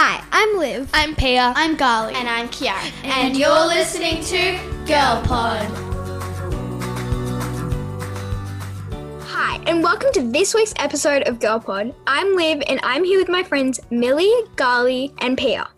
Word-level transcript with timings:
Hi, 0.00 0.22
I'm 0.30 0.56
Liv. 0.56 0.88
I'm 0.94 1.16
Pia. 1.16 1.52
I'm 1.56 1.76
Garly. 1.76 2.14
And 2.14 2.28
I'm 2.28 2.48
Kiara. 2.50 2.88
And 3.02 3.36
you're 3.36 3.66
listening 3.66 4.22
to 4.26 4.56
Girl 4.86 5.20
Pod. 5.24 5.66
Hi, 9.22 9.60
and 9.66 9.82
welcome 9.82 10.12
to 10.12 10.22
this 10.22 10.54
week's 10.54 10.72
episode 10.76 11.26
of 11.26 11.40
Girl 11.40 11.58
Pod. 11.58 11.92
I'm 12.06 12.36
Liv, 12.36 12.62
and 12.68 12.78
I'm 12.84 13.02
here 13.02 13.18
with 13.18 13.28
my 13.28 13.42
friends 13.42 13.80
Millie, 13.90 14.44
Garly, 14.54 15.12
and 15.18 15.36
Pia. 15.36 15.68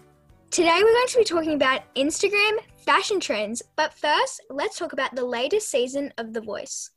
Today 0.51 0.81
we're 0.83 0.93
going 0.93 1.07
to 1.09 1.19
be 1.19 1.25
talking 1.25 1.55
about 1.55 1.81
Instagram 1.95 2.59
fashion 2.77 3.21
trends, 3.21 3.63
but 3.75 3.95
first, 3.95 4.43
let's 4.51 4.79
talk 4.79 4.93
about 4.93 5.15
the 5.15 5.25
latest 5.25 5.71
season 5.71 6.13
of 6.19 6.35
The 6.35 6.43
Voice. 6.43 6.91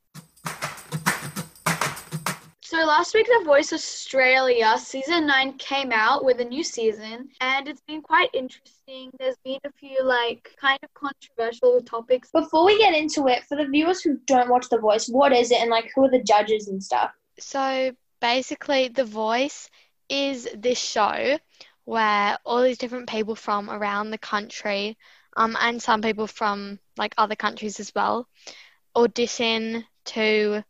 So 2.73 2.79
last 2.85 3.13
week, 3.13 3.27
The 3.27 3.45
Voice 3.45 3.71
Australia 3.71 4.75
season 4.79 5.27
nine 5.27 5.53
came 5.59 5.91
out 5.91 6.25
with 6.25 6.39
a 6.39 6.43
new 6.43 6.63
season, 6.63 7.29
and 7.39 7.67
it's 7.67 7.83
been 7.83 8.01
quite 8.01 8.29
interesting. 8.33 9.11
There's 9.19 9.37
been 9.45 9.59
a 9.63 9.71
few 9.73 10.03
like 10.03 10.49
kind 10.59 10.79
of 10.81 10.89
controversial 10.95 11.81
topics. 11.83 12.31
Before 12.31 12.65
we 12.65 12.79
get 12.79 12.95
into 12.95 13.27
it, 13.27 13.43
for 13.43 13.57
the 13.57 13.67
viewers 13.67 14.01
who 14.01 14.17
don't 14.25 14.49
watch 14.49 14.69
The 14.69 14.79
Voice, 14.79 15.07
what 15.07 15.33
is 15.33 15.51
it, 15.51 15.59
and 15.61 15.69
like 15.69 15.91
who 15.93 16.05
are 16.05 16.09
the 16.09 16.23
judges 16.23 16.67
and 16.67 16.83
stuff? 16.83 17.11
So 17.37 17.91
basically, 18.19 18.87
The 18.87 19.05
Voice 19.05 19.69
is 20.09 20.49
this 20.57 20.79
show 20.79 21.37
where 21.85 22.39
all 22.43 22.63
these 22.63 22.79
different 22.79 23.07
people 23.07 23.35
from 23.35 23.69
around 23.69 24.09
the 24.09 24.17
country, 24.17 24.97
um, 25.37 25.55
and 25.61 25.79
some 25.79 26.01
people 26.01 26.25
from 26.25 26.79
like 26.97 27.13
other 27.19 27.35
countries 27.35 27.79
as 27.79 27.93
well, 27.93 28.27
audition 28.95 29.85
to 30.05 30.63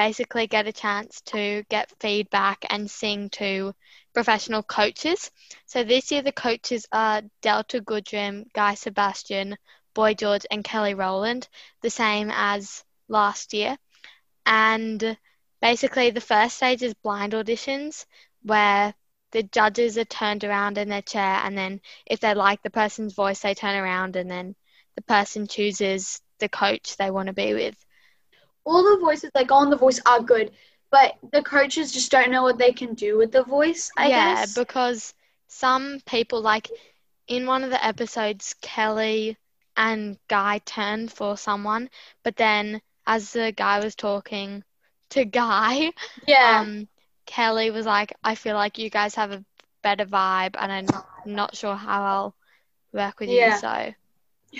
basically 0.00 0.46
get 0.46 0.66
a 0.66 0.72
chance 0.72 1.20
to 1.20 1.62
get 1.68 1.92
feedback 2.00 2.64
and 2.70 2.90
sing 2.90 3.28
to 3.28 3.70
professional 4.14 4.62
coaches. 4.62 5.30
So 5.66 5.84
this 5.84 6.10
year 6.10 6.22
the 6.22 6.32
coaches 6.32 6.86
are 6.90 7.20
Delta 7.42 7.82
Goodrem, 7.82 8.50
Guy 8.54 8.76
Sebastian, 8.76 9.58
Boy 9.92 10.14
George, 10.14 10.46
and 10.50 10.64
Kelly 10.64 10.94
Rowland, 10.94 11.48
the 11.82 11.90
same 11.90 12.30
as 12.32 12.82
last 13.08 13.52
year. 13.52 13.76
And 14.46 15.18
basically 15.60 16.08
the 16.08 16.22
first 16.22 16.56
stage 16.56 16.82
is 16.82 16.94
blind 16.94 17.34
auditions 17.34 18.06
where 18.42 18.94
the 19.32 19.42
judges 19.42 19.98
are 19.98 20.06
turned 20.06 20.44
around 20.44 20.78
in 20.78 20.88
their 20.88 21.02
chair 21.02 21.42
and 21.44 21.58
then 21.58 21.78
if 22.06 22.20
they 22.20 22.32
like 22.32 22.62
the 22.62 22.70
person's 22.70 23.12
voice 23.12 23.40
they 23.40 23.52
turn 23.52 23.76
around 23.76 24.16
and 24.16 24.30
then 24.30 24.54
the 24.96 25.02
person 25.02 25.46
chooses 25.46 26.22
the 26.38 26.48
coach 26.48 26.96
they 26.96 27.10
want 27.10 27.26
to 27.26 27.34
be 27.34 27.52
with 27.52 27.76
all 28.64 28.82
the 28.84 28.98
voices 29.00 29.30
like 29.34 29.50
on 29.52 29.70
the 29.70 29.76
voice 29.76 30.00
are 30.06 30.20
good, 30.20 30.50
but 30.90 31.16
the 31.32 31.42
coaches 31.42 31.92
just 31.92 32.10
don't 32.10 32.30
know 32.30 32.42
what 32.42 32.58
they 32.58 32.72
can 32.72 32.94
do 32.94 33.16
with 33.18 33.32
the 33.32 33.42
voice. 33.42 33.90
I 33.96 34.10
yeah, 34.10 34.46
guess. 34.50 34.54
because 34.54 35.14
some 35.48 36.00
people 36.06 36.40
like 36.40 36.70
in 37.28 37.46
one 37.46 37.64
of 37.64 37.70
the 37.70 37.84
episodes, 37.84 38.54
Kelly 38.60 39.36
and 39.76 40.18
Guy 40.28 40.58
turned 40.64 41.12
for 41.12 41.36
someone, 41.36 41.90
but 42.22 42.36
then 42.36 42.80
as 43.06 43.32
the 43.32 43.52
guy 43.52 43.80
was 43.80 43.94
talking 43.94 44.64
to 45.10 45.24
Guy, 45.24 45.92
yeah, 46.26 46.66
um, 46.66 46.88
Kelly 47.26 47.70
was 47.70 47.86
like, 47.86 48.12
"I 48.22 48.34
feel 48.34 48.54
like 48.56 48.78
you 48.78 48.90
guys 48.90 49.14
have 49.16 49.32
a 49.32 49.44
better 49.82 50.06
vibe, 50.06 50.56
and 50.58 50.72
I'm 50.72 51.02
not 51.24 51.56
sure 51.56 51.76
how 51.76 52.02
I'll 52.02 52.36
work 52.92 53.20
with 53.20 53.30
Yeah. 53.30 53.50
you." 53.50 53.50
So 53.52 53.94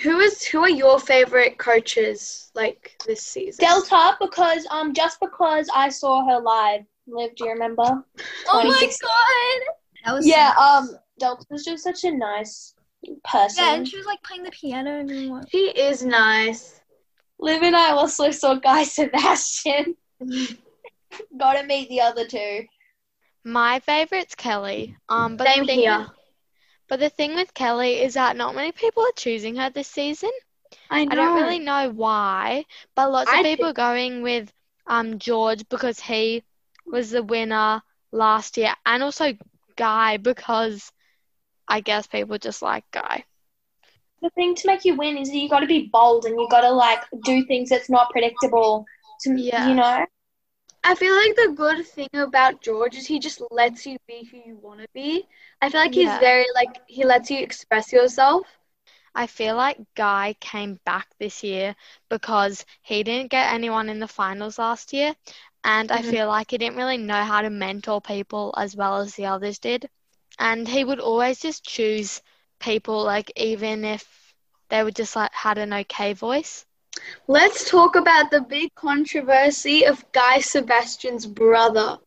who 0.03 0.19
is 0.19 0.43
who 0.43 0.59
are 0.59 0.69
your 0.69 0.99
favorite 0.99 1.57
coaches 1.57 2.51
like 2.55 2.95
this 3.05 3.21
season? 3.23 3.63
Delta, 3.63 4.17
because 4.19 4.65
um, 4.69 4.93
just 4.93 5.19
because 5.19 5.67
I 5.73 5.89
saw 5.89 6.25
her 6.27 6.39
live. 6.39 6.81
Liv, 7.07 7.35
do 7.35 7.45
you 7.45 7.51
remember? 7.51 8.05
Oh 8.47 8.63
my 8.63 8.91
god! 9.01 9.73
That 10.05 10.13
was 10.13 10.25
Yeah, 10.27 10.53
um, 10.59 10.91
Delta's 11.19 11.65
just 11.65 11.83
such 11.83 12.03
a 12.03 12.11
nice 12.11 12.73
person. 13.25 13.63
yeah, 13.65 13.75
and 13.75 13.87
she 13.87 13.97
was 13.97 14.05
like 14.05 14.21
playing 14.23 14.43
the 14.43 14.51
piano 14.51 14.99
and 14.99 15.29
what. 15.29 15.49
She 15.49 15.69
is 15.71 16.03
nice. 16.03 16.79
Liv 17.39 17.63
and 17.63 17.75
I 17.75 17.91
also 17.91 18.29
saw 18.31 18.53
Guy 18.55 18.83
Sebastian. 18.83 19.95
Got 21.37 21.53
to 21.53 21.63
meet 21.65 21.89
the 21.89 22.01
other 22.01 22.25
two. 22.25 22.65
my 23.43 23.79
favorite's 23.81 24.35
Kelly. 24.35 24.95
Um, 25.09 25.35
but 25.35 25.47
Same 25.47 25.61
the 25.61 25.67
thing 25.67 25.79
here. 25.79 26.07
But 26.91 26.99
the 26.99 27.09
thing 27.09 27.35
with 27.35 27.53
Kelly 27.53 28.01
is 28.01 28.15
that 28.15 28.35
not 28.35 28.53
many 28.53 28.73
people 28.73 29.03
are 29.03 29.13
choosing 29.15 29.55
her 29.55 29.69
this 29.69 29.87
season. 29.87 30.29
I 30.89 31.05
know. 31.05 31.11
I 31.13 31.15
don't 31.15 31.35
really 31.41 31.59
know 31.59 31.89
why, 31.89 32.65
but 32.95 33.09
lots 33.09 33.29
of 33.29 33.37
I 33.37 33.43
people 33.43 33.67
think- 33.67 33.79
are 33.79 33.93
going 33.93 34.23
with 34.23 34.51
um 34.87 35.17
George 35.17 35.63
because 35.69 36.01
he 36.01 36.43
was 36.85 37.11
the 37.11 37.23
winner 37.23 37.81
last 38.11 38.57
year, 38.57 38.73
and 38.85 39.01
also 39.03 39.31
Guy 39.77 40.17
because 40.17 40.91
I 41.65 41.79
guess 41.79 42.07
people 42.07 42.37
just 42.37 42.61
like 42.61 42.83
Guy. 42.91 43.23
The 44.21 44.29
thing 44.31 44.53
to 44.55 44.67
make 44.67 44.83
you 44.83 44.95
win 44.97 45.15
is 45.17 45.29
that 45.29 45.37
you 45.37 45.47
got 45.47 45.61
to 45.61 45.67
be 45.67 45.87
bold 45.93 46.25
and 46.25 46.37
you 46.37 46.45
got 46.51 46.61
to 46.61 46.71
like 46.71 47.05
do 47.23 47.45
things 47.45 47.69
that's 47.69 47.89
not 47.89 48.09
predictable. 48.09 48.85
To 49.21 49.39
Yeah. 49.39 49.69
you 49.69 49.75
know. 49.75 50.05
I 50.83 50.95
feel 50.95 51.15
like 51.15 51.35
the 51.35 51.53
good 51.55 51.85
thing 51.85 52.09
about 52.13 52.61
George 52.61 52.95
is 52.95 53.07
he 53.07 53.19
just 53.19 53.41
lets 53.51 53.85
you 53.85 53.97
be 54.07 54.23
who 54.25 54.37
you 54.37 54.55
want 54.57 54.79
to 54.81 54.87
be. 54.93 55.27
I 55.61 55.69
feel 55.69 55.81
like 55.81 55.93
he's 55.95 56.15
Yeah. 56.15 56.17
very 56.17 56.45
like 56.55 56.81
he 56.87 57.03
lets 57.05 57.29
you 57.31 57.39
express 57.39 57.91
yourself. 57.91 58.45
I 59.15 59.27
feel 59.27 59.55
like 59.55 59.93
Guy 59.95 60.35
came 60.39 60.79
back 60.85 61.07
this 61.17 61.43
year 61.43 61.75
because 62.09 62.65
he 62.81 63.03
didn't 63.03 63.31
get 63.31 63.53
anyone 63.53 63.89
in 63.89 63.99
the 63.99 64.07
finals 64.07 64.57
last 64.59 64.93
year, 64.93 65.15
and 65.63 65.91
I 65.91 66.01
Mhm. 66.01 66.03
feel 66.03 66.27
like 66.27 66.51
he 66.51 66.57
didn't 66.57 66.77
really 66.77 66.97
know 66.97 67.23
how 67.23 67.41
to 67.41 67.49
mentor 67.49 68.01
people 68.01 68.53
as 68.57 68.75
well 68.75 68.97
as 68.97 69.15
the 69.15 69.25
others 69.27 69.59
did. 69.59 69.89
And 70.39 70.67
he 70.67 70.83
would 70.83 70.99
always 70.99 71.39
just 71.39 71.63
choose 71.63 72.21
people, 72.59 73.03
like, 73.03 73.31
even 73.35 73.83
if 73.85 74.33
they 74.69 74.83
were 74.83 74.91
just 74.91 75.15
like 75.15 75.33
had 75.33 75.57
an 75.57 75.73
okay 75.73 76.13
voice. 76.13 76.65
Let's 77.27 77.69
talk 77.69 77.95
about 77.95 78.31
the 78.31 78.41
big 78.41 78.73
controversy 78.75 79.85
of 79.85 80.03
Guy 80.11 80.39
Sebastian's 80.39 81.25
brother. 81.25 81.97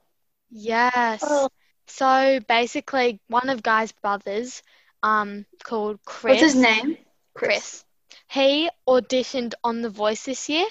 Yes. 0.50 1.22
Oh. 1.27 1.49
So 1.87 2.41
basically, 2.49 3.21
one 3.28 3.49
of 3.49 3.62
Guy's 3.62 3.93
brothers, 3.93 4.62
um, 5.03 5.47
called 5.62 6.00
Chris. 6.05 6.41
What's 6.41 6.53
his 6.55 6.56
name? 6.56 6.97
Chris. 7.34 7.84
He 8.28 8.71
auditioned 8.89 9.55
on 9.62 9.83
The 9.83 9.91
Voice 9.91 10.25
this 10.25 10.49
year, 10.49 10.67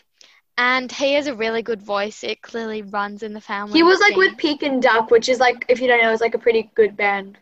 and 0.57 0.91
he 0.91 1.13
has 1.13 1.27
a 1.27 1.35
really 1.35 1.61
good 1.61 1.81
voice. 1.81 2.23
It 2.23 2.41
clearly 2.41 2.81
runs 2.81 3.23
in 3.23 3.33
the 3.33 3.41
family. 3.41 3.73
He 3.73 3.83
was 3.83 3.99
like 3.99 4.09
thing. 4.09 4.17
with 4.17 4.37
Peking 4.37 4.79
Duk, 4.79 5.11
which 5.11 5.29
is 5.29 5.39
like 5.39 5.65
if 5.69 5.79
you 5.79 5.87
don't 5.87 6.01
know, 6.01 6.11
it's 6.11 6.21
like 6.21 6.35
a 6.35 6.39
pretty 6.39 6.69
good 6.75 6.97
band. 6.97 7.37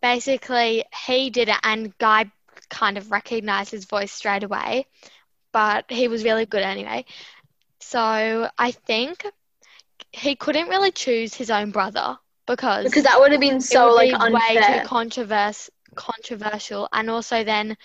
Basically, 0.00 0.84
he 1.06 1.30
did 1.30 1.48
it, 1.48 1.56
and 1.64 1.96
Guy 1.98 2.30
kind 2.70 2.98
of 2.98 3.10
recognized 3.10 3.72
his 3.72 3.84
voice 3.84 4.12
straight 4.12 4.44
away, 4.44 4.86
but 5.58 5.90
he 5.90 6.08
was 6.08 6.24
really 6.24 6.46
good 6.46 6.62
anyway. 6.62 7.04
So 7.80 8.48
I 8.58 8.70
think 8.72 9.24
he 10.12 10.34
couldn't 10.36 10.68
really 10.68 10.92
choose 10.92 11.34
his 11.34 11.50
own 11.50 11.70
brother 11.70 12.18
because 12.46 12.92
Because 12.92 13.04
that 13.04 13.20
would 13.20 13.32
have 13.32 13.40
been 13.40 13.60
it 13.70 13.80
so 13.86 13.92
like 13.94 14.12
be 14.40 14.50
way 14.50 14.60
too 14.60 14.80
controvers- 14.80 15.70
controversial 15.94 16.88
and 16.92 17.10
also 17.10 17.44
then 17.44 17.76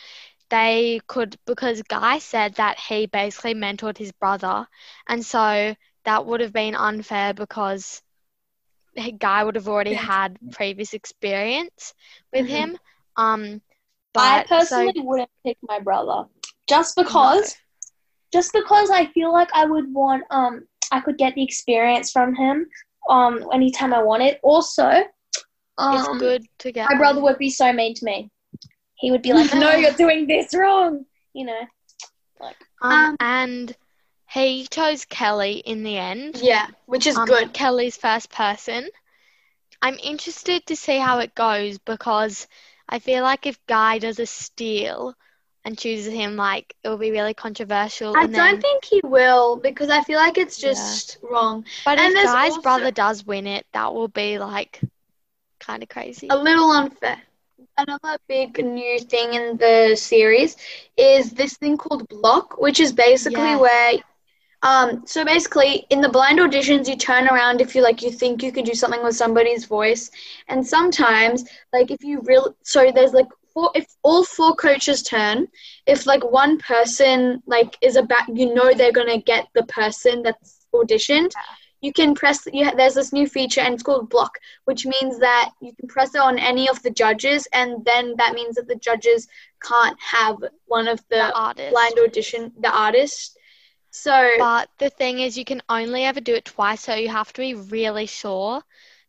they 0.49 1.01
could 1.07 1.37
because 1.45 1.81
guy 1.83 2.19
said 2.19 2.55
that 2.55 2.79
he 2.79 3.05
basically 3.07 3.53
mentored 3.55 3.97
his 3.97 4.11
brother 4.11 4.67
and 5.07 5.25
so 5.25 5.75
that 6.05 6.25
would 6.25 6.41
have 6.41 6.53
been 6.53 6.75
unfair 6.75 7.33
because 7.33 8.01
guy 9.19 9.43
would 9.43 9.55
have 9.55 9.67
already 9.67 9.93
Yeah. 9.93 10.05
had 10.07 10.39
previous 10.51 10.93
experience 10.93 11.93
with 12.31 12.45
Mhm. 12.45 12.47
him 12.47 12.77
um 13.17 13.61
I 14.17 14.39
but 14.39 14.59
so 14.59 14.89
personally 14.89 15.01
wouldn't 15.01 15.31
pick 15.43 15.57
my 15.63 15.79
brother 15.79 16.29
just 16.67 16.95
because, 16.95 17.55
just 18.33 18.51
because 18.53 18.91
I 18.91 19.05
feel 19.07 19.31
like 19.31 19.49
I 19.53 19.65
would 19.65 19.93
want 19.93 20.23
um 20.31 20.67
I 20.91 20.99
could 21.01 21.17
get 21.17 21.35
the 21.35 21.43
experience 21.43 22.11
from 22.11 22.35
him 22.35 22.67
um 23.09 23.45
anytime 23.53 23.93
I 23.93 24.03
want 24.03 24.23
it. 24.23 24.39
Also, 24.43 24.89
it's 24.89 26.07
um, 26.09 26.19
good 26.19 26.45
to 26.59 26.71
get 26.71 26.89
my 26.89 26.97
brother 26.97 27.21
would 27.21 27.37
be 27.37 27.49
so 27.49 27.71
mean 27.73 27.95
to 27.95 28.05
me. 28.05 28.29
He 28.95 29.11
would 29.11 29.21
be 29.21 29.33
like, 29.33 29.53
"No, 29.53 29.71
you're 29.81 29.93
doing 29.93 30.27
this 30.27 30.55
wrong," 30.55 31.05
you 31.33 31.45
know. 31.45 31.61
um, 32.81 32.91
Um, 32.91 33.15
and 33.19 33.75
he 34.29 34.67
chose 34.67 35.05
Kelly 35.05 35.57
in 35.57 35.83
the 35.83 35.97
end 35.97 36.41
Yeah, 36.43 36.67
which 36.85 37.07
is 37.07 37.17
um, 37.17 37.25
good. 37.27 37.53
Kelly's 37.53 37.97
first 37.97 38.29
person. 38.29 38.89
I'm 39.81 39.97
interested 40.01 40.65
to 40.67 40.75
see 40.75 40.97
how 40.97 41.19
it 41.19 41.35
goes 41.35 41.77
because 41.77 42.47
I 42.87 42.99
feel 42.99 43.23
like 43.23 43.45
if 43.45 43.65
Guy 43.67 43.99
does 43.99 44.19
a 44.19 44.25
steal 44.25 45.15
and 45.65 45.77
chooses 45.77 46.13
him, 46.13 46.35
like 46.35 46.75
it 46.83 46.89
will 46.89 46.97
be 46.97 47.11
really 47.11 47.33
controversial. 47.33 48.15
I 48.17 48.21
don't 48.23 48.31
then, 48.33 48.61
think 48.61 48.83
he 48.85 49.01
will 49.03 49.55
because 49.55 49.89
I 49.89 50.03
feel 50.03 50.17
like 50.19 50.37
it's 50.37 50.61
Yeah. 50.61 50.69
just 50.71 51.17
wrong. 51.23 51.65
but 51.85 51.99
and 51.99 52.13
if 52.15 52.25
Guy's 52.25 52.51
also- 52.51 52.61
brother 52.61 52.91
does 52.91 53.25
win 53.25 53.47
it, 53.47 53.65
that 53.73 53.93
will 53.93 54.09
be 54.09 54.39
like 54.39 54.81
kind 55.59 55.81
of 55.83 55.89
crazy. 55.89 56.27
A 56.29 56.35
little 56.37 56.69
unfair. 56.71 57.21
Another 57.77 58.17
big 58.27 58.63
new 58.63 58.99
thing 58.99 59.33
in 59.33 59.57
the 59.57 59.95
series 59.95 60.57
is 60.97 61.31
this 61.31 61.57
thing 61.57 61.77
called 61.77 62.07
block, 62.09 62.59
which 62.59 62.79
is 62.79 62.91
basically 62.91 63.41
Yes. 63.55 63.59
where 63.59 63.93
Um, 64.65 65.03
so 65.05 65.25
basically, 65.25 65.85
in 65.89 65.99
the 65.99 66.07
blind 66.07 66.39
auditions, 66.39 66.87
you 66.87 66.95
turn 66.95 67.27
around 67.27 67.59
if 67.59 67.75
you 67.75 67.81
like 67.81 68.01
you 68.01 68.09
think 68.11 68.41
you 68.41 68.49
could 68.53 68.63
do 68.63 68.73
something 68.73 69.03
with 69.03 69.13
somebody's 69.13 69.65
voice, 69.65 70.09
and 70.47 70.65
sometimes 70.65 71.43
like 71.73 71.91
if 71.91 72.01
you 72.01 72.21
really 72.21 72.53
so 72.63 72.89
there's 72.89 73.11
like 73.13 73.27
four 73.53 73.71
if 73.75 73.85
all 74.03 74.23
four 74.23 74.55
coaches 74.55 75.01
turn, 75.03 75.47
if 75.85 76.05
like 76.05 76.23
one 76.23 76.57
person 76.57 77.41
like 77.45 77.77
is 77.81 77.95
about 77.95 78.35
you 78.35 78.53
know 78.53 78.73
they're 78.73 78.91
gonna 78.91 79.21
get 79.21 79.47
the 79.53 79.63
person 79.63 80.23
that's 80.23 80.65
auditioned. 80.73 81.31
You 81.81 81.91
can 81.91 82.15
press. 82.15 82.47
You, 82.51 82.71
there's 82.75 82.93
this 82.95 83.11
new 83.11 83.27
feature, 83.27 83.59
and 83.59 83.73
it's 83.73 83.83
called 83.83 84.09
block, 84.09 84.39
which 84.65 84.85
means 84.85 85.19
that 85.19 85.51
you 85.61 85.73
can 85.77 85.89
press 85.89 86.15
it 86.15 86.21
on 86.21 86.39
any 86.39 86.69
of 86.69 86.81
the 86.81 86.89
judges, 86.89 87.47
and 87.53 87.83
then 87.85 88.15
that 88.17 88.33
means 88.33 88.55
that 88.55 88.67
the 88.67 88.75
judges 88.75 89.27
can't 89.61 89.99
have 89.99 90.37
one 90.65 90.87
of 90.87 90.99
the, 91.09 91.17
The 91.17 91.69
blind 91.71 91.99
audition, 91.99 92.53
the 92.59 92.71
artist. 92.71 93.37
So 93.91 94.35
But 94.37 94.69
the 94.79 94.89
thing 94.89 95.19
is, 95.19 95.37
you 95.37 95.43
can 95.45 95.61
only 95.69 96.05
ever 96.05 96.21
do 96.21 96.33
it 96.35 96.45
twice, 96.45 96.81
so 96.81 96.95
you 96.95 97.09
have 97.09 97.33
to 97.33 97.41
be 97.41 97.53
really 97.53 98.05
sure. 98.05 98.63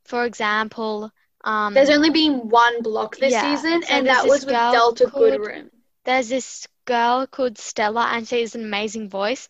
For 0.04 0.24
example, 0.24 1.12
um, 1.44 1.74
There's 1.74 1.90
only 1.90 2.10
been 2.10 2.48
one 2.48 2.82
block 2.82 3.16
this 3.16 3.32
Yeah, 3.32 3.56
season, 3.56 3.82
so 3.82 3.94
and 3.94 4.06
that 4.08 4.26
was 4.26 4.44
with 4.44 4.54
Delta 4.72 5.06
called- 5.06 5.32
Goodrem. 5.32 5.70
there's 6.04 6.28
this 6.28 6.66
girl 6.86 7.26
called 7.26 7.58
Stella, 7.58 8.08
and 8.12 8.26
she 8.26 8.40
has 8.40 8.54
an 8.54 8.64
amazing 8.64 9.08
voice. 9.08 9.48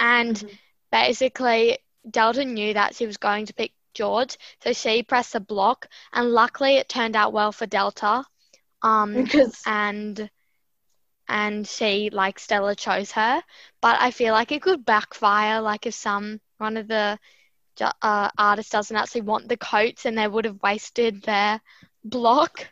And 0.00 0.36
Mhm. 0.36 0.58
basically, 0.90 1.78
Delta 2.10 2.44
knew 2.44 2.74
that 2.74 2.94
she 2.94 3.06
was 3.06 3.16
going 3.16 3.46
to 3.46 3.54
pick 3.54 3.72
George, 3.94 4.36
so 4.62 4.72
she 4.72 5.02
pressed 5.02 5.32
the 5.34 5.40
block, 5.40 5.88
and 6.12 6.30
luckily 6.32 6.76
it 6.76 6.88
turned 6.88 7.16
out 7.16 7.32
well 7.32 7.52
for 7.52 7.66
Delta. 7.66 8.24
Um, 8.82 9.24
and 9.66 10.28
and 11.28 11.66
she 11.66 12.10
like 12.10 12.38
Stella 12.38 12.74
chose 12.74 13.12
her, 13.12 13.42
but 13.80 14.00
I 14.00 14.10
feel 14.10 14.32
like 14.34 14.52
it 14.52 14.62
could 14.62 14.84
backfire. 14.84 15.60
Like 15.60 15.86
if 15.86 15.94
some 15.94 16.40
one 16.58 16.76
of 16.76 16.86
the 16.88 17.18
uh, 17.80 18.30
artists 18.38 18.70
doesn't 18.72 18.96
actually 18.96 19.22
want 19.22 19.48
the 19.48 19.56
coats, 19.56 20.06
and 20.06 20.16
they 20.16 20.28
would 20.28 20.44
have 20.44 20.62
wasted 20.62 21.22
their 21.22 21.60
block. 22.04 22.68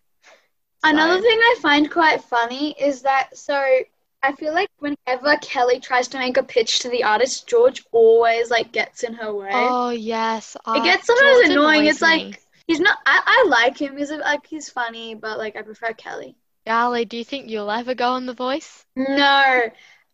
another 0.85 1.17
So- 1.17 1.23
thing 1.23 1.39
I 1.39 1.57
find 1.61 1.91
quite 1.91 2.23
funny 2.25 2.75
is 2.79 3.03
that 3.03 3.37
so 3.37 3.81
I 4.25 4.33
feel 4.33 4.53
like 4.53 4.71
whenever 4.79 5.37
Kelly 5.39 5.81
tries 5.81 6.07
to 6.09 6.19
make 6.19 6.37
a 6.37 6.43
pitch 6.45 6.81
to 6.81 6.89
the 6.89 7.03
artist, 7.05 7.49
George 7.49 7.85
always 7.91 8.51
like 8.51 8.71
gets 8.73 9.03
in 9.03 9.15
her 9.15 9.35
way. 9.35 9.51
Oh 9.53 9.91
yes, 9.91 10.55
it 10.55 10.61
uh, 10.65 10.85
gets 10.85 11.07
sometimes 11.07 11.39
George 11.39 11.51
annoying. 11.51 11.87
It's 11.87 12.03
like 12.03 12.41
he's 12.67 12.81
not. 12.81 12.99
I, 13.05 13.21
I 13.27 13.49
like 13.49 13.79
him. 13.79 13.97
He's 13.97 14.13
like 14.13 14.47
he's 14.47 14.69
funny, 14.69 15.15
but 15.15 15.39
like 15.39 15.57
I 15.57 15.63
prefer 15.63 15.93
Kelly. 15.93 16.37
Darlie, 16.67 17.09
do 17.09 17.17
you 17.17 17.25
think 17.25 17.51
you'll 17.51 17.71
ever 17.71 17.95
go 17.95 18.11
on 18.11 18.27
The 18.27 18.35
Voice? 18.35 18.85
No. 18.97 19.63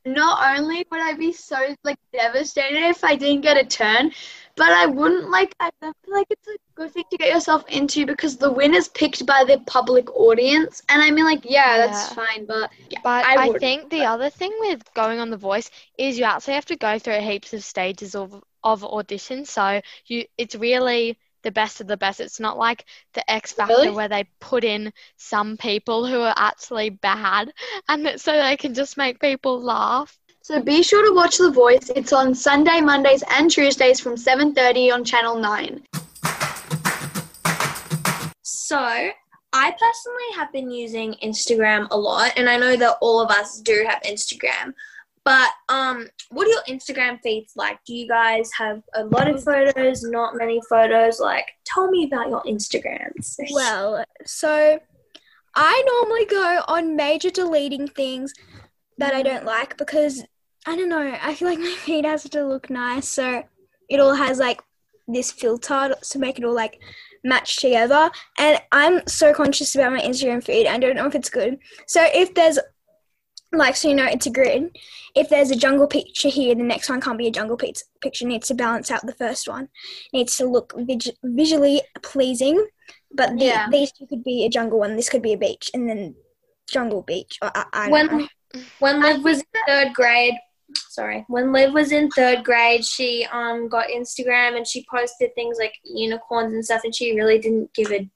Not 0.06 0.58
only 0.58 0.86
would 0.90 1.00
I 1.00 1.12
be 1.14 1.32
so 1.34 1.58
like 1.84 1.98
devastated 2.12 2.82
if 2.84 3.04
I 3.04 3.16
didn't 3.16 3.42
get 3.42 3.58
a 3.58 3.64
turn, 3.66 4.12
but 4.58 4.70
I 4.72 4.86
wouldn't 4.86 5.30
like 5.30 5.54
I 5.60 5.70
don't 5.80 5.96
feel 6.04 6.14
like 6.14 6.26
it's 6.30 6.48
a 6.48 6.56
good 6.76 6.92
thing 6.92 7.04
to 7.10 7.18
get 7.18 7.30
yourself 7.30 7.64
into 7.68 8.06
because 8.06 8.36
the 8.38 8.52
winner's 8.52 8.88
picked 8.88 9.26
by 9.26 9.44
the 9.46 9.58
public 9.66 10.10
audience. 10.16 10.82
And 10.88 11.02
I 11.02 11.10
mean 11.10 11.24
like 11.24 11.42
yeah, 11.44 11.78
that's 11.78 12.08
Yeah. 12.08 12.12
fine, 12.12 12.46
but 12.46 12.70
yeah, 12.90 13.00
But 13.02 13.28
I 13.34 13.36
I, 13.36 13.50
think 13.58 13.90
the 13.90 14.04
other 14.06 14.30
thing 14.30 14.52
with 14.60 14.92
going 14.94 15.18
on 15.20 15.30
The 15.30 15.36
Voice 15.36 15.70
is 15.98 16.18
you 16.18 16.24
actually 16.24 16.54
have 16.54 16.66
to 16.66 16.76
go 16.76 16.98
through 16.98 17.20
heaps 17.20 17.52
of 17.54 17.64
stages 17.64 18.14
of 18.14 18.42
of 18.62 18.82
auditions. 18.82 19.48
So 19.48 19.80
you, 20.06 20.26
it's 20.38 20.54
really 20.56 21.18
the 21.42 21.50
best 21.52 21.80
of 21.80 21.86
the 21.86 21.96
best. 21.96 22.20
It's 22.20 22.40
not 22.40 22.58
like 22.58 22.84
the 23.14 23.28
X 23.30 23.52
Factor 23.52 23.92
Really? 23.92 23.92
where 23.92 24.08
they 24.08 24.24
put 24.40 24.64
in 24.64 24.92
some 25.16 25.56
people 25.56 26.06
who 26.06 26.20
are 26.20 26.34
actually 26.36 26.90
bad, 26.90 27.52
and 27.88 28.06
that, 28.06 28.20
so 28.20 28.32
they 28.32 28.56
can 28.56 28.74
just 28.74 28.96
make 28.96 29.20
people 29.20 29.60
laugh. 29.60 30.18
So 30.48 30.62
be 30.62 30.82
sure 30.82 31.06
to 31.06 31.14
watch 31.14 31.36
The 31.36 31.50
Voice. 31.50 31.90
It's 31.94 32.10
on 32.10 32.34
Sunday, 32.34 32.80
Mondays, 32.80 33.22
and 33.28 33.50
Tuesdays 33.50 34.00
from 34.00 34.16
7:30 34.16 34.90
on 34.90 35.04
Channel 35.04 35.36
9. 35.36 35.82
So, 38.40 38.78
I 39.52 39.70
personally 39.72 40.30
have 40.36 40.50
been 40.50 40.70
using 40.70 41.16
Instagram 41.22 41.86
a 41.90 41.98
lot, 41.98 42.32
and 42.38 42.48
I 42.48 42.56
know 42.56 42.76
that 42.76 42.96
all 43.02 43.20
of 43.20 43.30
us 43.30 43.60
do 43.60 43.84
have 43.86 44.00
Instagram. 44.04 44.72
But 45.22 45.50
um, 45.68 46.08
what 46.30 46.46
are 46.46 46.50
your 46.50 46.62
Instagram 46.66 47.20
feeds 47.20 47.52
like? 47.54 47.78
Do 47.84 47.94
you 47.94 48.08
guys 48.08 48.50
have 48.56 48.82
a 48.94 49.04
lot 49.04 49.28
of 49.28 49.44
photos, 49.44 50.02
not 50.02 50.34
many 50.34 50.62
photos? 50.66 51.20
Like, 51.20 51.46
tell 51.66 51.90
me 51.90 52.04
about 52.04 52.30
your 52.30 52.42
Instagrams. 52.44 53.36
Well, 53.52 54.02
so 54.24 54.80
I 55.54 55.82
normally 55.86 56.24
go 56.24 56.62
on 56.68 56.96
major 56.96 57.28
deleting 57.28 57.86
things 57.86 58.32
that 58.96 59.12
I 59.12 59.22
don't 59.22 59.44
like 59.44 59.76
because 59.76 60.24
I 60.68 60.76
don't 60.76 60.88
know. 60.90 61.16
I 61.22 61.34
feel 61.34 61.48
like 61.48 61.58
my 61.70 61.74
feed 61.84 62.04
has 62.04 62.24
to 62.24 62.46
look 62.46 62.68
nice, 62.70 63.08
so 63.08 63.42
it 63.88 64.00
all 64.00 64.14
has 64.14 64.38
like 64.38 64.60
this 65.06 65.32
filter 65.32 65.94
to 66.10 66.18
make 66.18 66.38
it 66.38 66.44
all 66.44 66.54
like 66.54 66.78
match 67.24 67.56
together. 67.56 68.10
And 68.38 68.60
I'm 68.72 69.06
so 69.06 69.32
conscious 69.32 69.74
about 69.74 69.92
my 69.92 70.00
Instagram 70.00 70.44
feed. 70.44 70.66
I 70.66 70.78
don't 70.78 70.96
know 70.96 71.06
if 71.06 71.14
it's 71.14 71.30
good. 71.30 71.58
So 71.86 72.04
if 72.14 72.34
there's 72.34 72.58
like 73.50 73.76
so 73.76 73.88
you 73.88 73.94
know 73.94 74.04
it's 74.04 74.26
a 74.26 74.30
grid. 74.30 74.76
If 75.14 75.30
there's 75.30 75.50
a 75.50 75.56
jungle 75.56 75.86
picture 75.86 76.28
here, 76.28 76.54
the 76.54 76.62
next 76.62 76.90
one 76.90 77.00
can't 77.00 77.16
be 77.16 77.28
a 77.28 77.30
jungle 77.30 77.56
pic- 77.56 77.78
picture. 78.02 78.26
It 78.26 78.28
needs 78.28 78.48
to 78.48 78.54
balance 78.54 78.90
out 78.90 79.06
the 79.06 79.14
first 79.14 79.48
one. 79.48 79.64
It 80.12 80.16
needs 80.18 80.36
to 80.36 80.44
look 80.46 80.74
vis- 80.76 81.16
visually 81.24 81.80
pleasing. 82.02 82.66
But 83.10 83.38
the, 83.38 83.46
Yeah. 83.46 83.68
these 83.72 83.90
two 83.90 84.06
could 84.06 84.22
be 84.22 84.44
a 84.44 84.50
jungle 84.50 84.78
one. 84.80 84.96
This 84.96 85.08
could 85.08 85.22
be 85.22 85.32
a 85.32 85.38
beach, 85.38 85.70
and 85.72 85.88
then 85.88 86.14
jungle 86.70 87.00
beach. 87.02 87.38
Or, 87.40 87.50
I, 87.54 87.64
I 87.72 87.88
when 87.90 88.06
know. 88.06 88.28
when 88.80 89.00
Liv 89.02 89.24
was 89.24 89.38
in 89.38 89.44
third 89.66 89.94
grade, 89.94 90.34
sorry, 90.74 91.24
when 91.28 91.52
Liv 91.52 91.72
was 91.72 91.92
in 91.92 92.08
third 92.10 92.44
grade, 92.44 92.84
she 92.84 93.26
um 93.32 93.68
got 93.68 93.88
Instagram 93.88 94.56
and 94.56 94.66
she 94.66 94.84
posted 94.90 95.34
things 95.34 95.56
like 95.58 95.74
unicorns 95.84 96.52
and 96.54 96.64
stuff, 96.64 96.82
and 96.84 96.94
she 96.94 97.14
really 97.16 97.38
didn't 97.38 97.72
give 97.74 97.90
a 97.92 98.08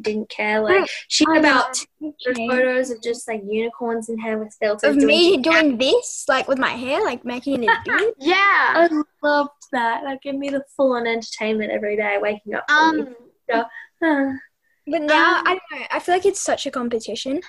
didn't 0.00 0.30
care. 0.30 0.60
Like 0.62 0.88
she 1.08 1.26
had 1.28 1.40
about 1.40 1.74
two 1.74 2.14
photos 2.48 2.90
of 2.90 3.02
just 3.02 3.28
like 3.28 3.42
unicorns 3.46 4.08
and 4.08 4.18
hair 4.18 4.38
with 4.38 4.56
filters. 4.58 4.96
of 4.96 5.02
me 5.02 5.36
doing- 5.36 5.76
this, 5.76 6.24
like 6.26 6.48
with 6.48 6.58
my 6.58 6.70
hair, 6.70 7.02
like 7.04 7.22
making 7.24 7.64
it. 7.64 7.70
Yeah. 8.18 8.36
I 8.38 8.88
loved 9.22 9.50
that. 9.72 10.04
That 10.04 10.22
gave 10.22 10.36
me 10.36 10.48
the 10.48 10.64
full 10.74 10.92
on 10.94 11.06
entertainment 11.06 11.70
every 11.70 11.96
day, 11.96 12.16
waking 12.18 12.54
up. 12.54 12.64
Um 12.70 13.14
But 14.86 15.02
now 15.02 15.38
Um, 15.40 15.44
I 15.46 15.50
don't 15.50 15.80
know. 15.80 15.86
I 15.92 15.98
feel 16.00 16.14
like 16.14 16.26
it's 16.26 16.40
such 16.40 16.66
a 16.66 16.70
competition, 16.70 17.40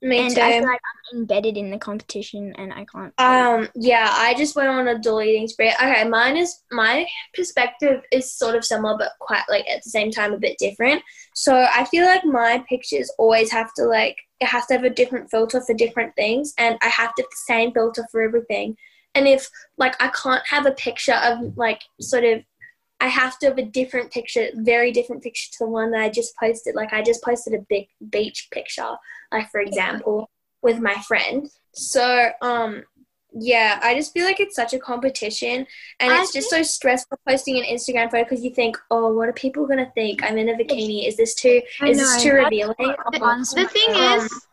me 0.00 0.18
and 0.18 0.34
too. 0.34 0.40
I 0.40 0.52
feel 0.52 0.62
like 0.62 0.80
I'm 1.12 1.20
embedded 1.20 1.56
in 1.56 1.70
the 1.70 1.78
competition, 1.78 2.52
and 2.56 2.72
I 2.72 2.84
can't. 2.84 3.12
Um, 3.18 3.68
yeah, 3.74 4.08
I 4.10 4.34
just 4.34 4.54
went 4.54 4.68
on 4.68 4.88
a 4.88 4.98
deleting 4.98 5.48
spree. 5.48 5.72
Okay, 5.72 6.04
mine 6.08 6.36
is 6.36 6.62
my 6.70 7.06
perspective 7.34 8.02
is 8.12 8.32
sort 8.32 8.54
of 8.54 8.64
similar, 8.64 8.96
but 8.96 9.12
quite 9.20 9.42
like 9.48 9.68
at 9.68 9.82
the 9.82 9.90
same 9.90 10.10
time 10.10 10.32
a 10.32 10.38
bit 10.38 10.56
different. 10.58 11.02
So 11.34 11.54
I 11.56 11.84
feel 11.84 12.04
like 12.04 12.24
my 12.24 12.64
pictures 12.68 13.12
always 13.18 13.50
have 13.50 13.72
to 13.74 13.84
like 13.84 14.16
it 14.40 14.46
has 14.46 14.66
to 14.66 14.74
have 14.74 14.84
a 14.84 14.90
different 14.90 15.30
filter 15.30 15.60
for 15.60 15.74
different 15.74 16.14
things, 16.16 16.54
and 16.58 16.78
I 16.82 16.88
have 16.88 17.14
to 17.14 17.22
have 17.22 17.30
the 17.30 17.36
same 17.46 17.72
filter 17.72 18.06
for 18.10 18.22
everything. 18.22 18.76
And 19.14 19.26
if 19.26 19.48
like 19.78 20.00
I 20.00 20.08
can't 20.08 20.46
have 20.46 20.66
a 20.66 20.72
picture 20.72 21.18
of 21.24 21.56
like 21.56 21.80
sort 22.00 22.24
of 22.24 22.42
I 23.00 23.08
have 23.08 23.38
to 23.38 23.46
have 23.46 23.58
a 23.58 23.64
different 23.64 24.10
picture, 24.10 24.48
very 24.54 24.90
different 24.90 25.22
picture 25.22 25.50
to 25.52 25.58
the 25.60 25.70
one 25.70 25.90
that 25.92 26.00
I 26.00 26.08
just 26.08 26.34
posted. 26.36 26.74
Like 26.74 26.92
I 26.92 27.02
just 27.02 27.22
posted 27.22 27.54
a 27.54 27.64
big 27.68 27.86
beach 28.10 28.48
picture, 28.50 28.96
like 29.32 29.50
for 29.50 29.60
example, 29.60 30.30
with 30.62 30.80
my 30.80 30.94
friend. 31.06 31.48
So 31.74 32.30
um 32.42 32.82
yeah, 33.32 33.78
I 33.82 33.94
just 33.94 34.12
feel 34.14 34.24
like 34.24 34.40
it's 34.40 34.56
such 34.56 34.72
a 34.72 34.78
competition 34.78 35.66
and 36.00 36.12
I 36.12 36.22
it's 36.22 36.32
just 36.32 36.50
so 36.50 36.62
stressful 36.62 37.18
posting 37.28 37.58
an 37.58 37.64
Instagram 37.64 38.10
photo 38.10 38.24
because 38.24 38.42
you 38.42 38.50
think, 38.50 38.76
oh, 38.90 39.12
what 39.12 39.28
are 39.28 39.34
people 39.34 39.66
gonna 39.66 39.92
think? 39.94 40.24
I'm 40.24 40.38
in 40.38 40.48
a 40.48 40.54
bikini. 40.54 41.06
Is 41.06 41.16
this 41.16 41.34
too 41.34 41.60
I 41.80 41.90
is 41.90 41.98
this 41.98 42.22
too 42.22 42.32
revealing? 42.32 42.74
Oh, 42.80 43.44
the 43.54 43.68
thing 43.68 43.90
is 43.94 44.46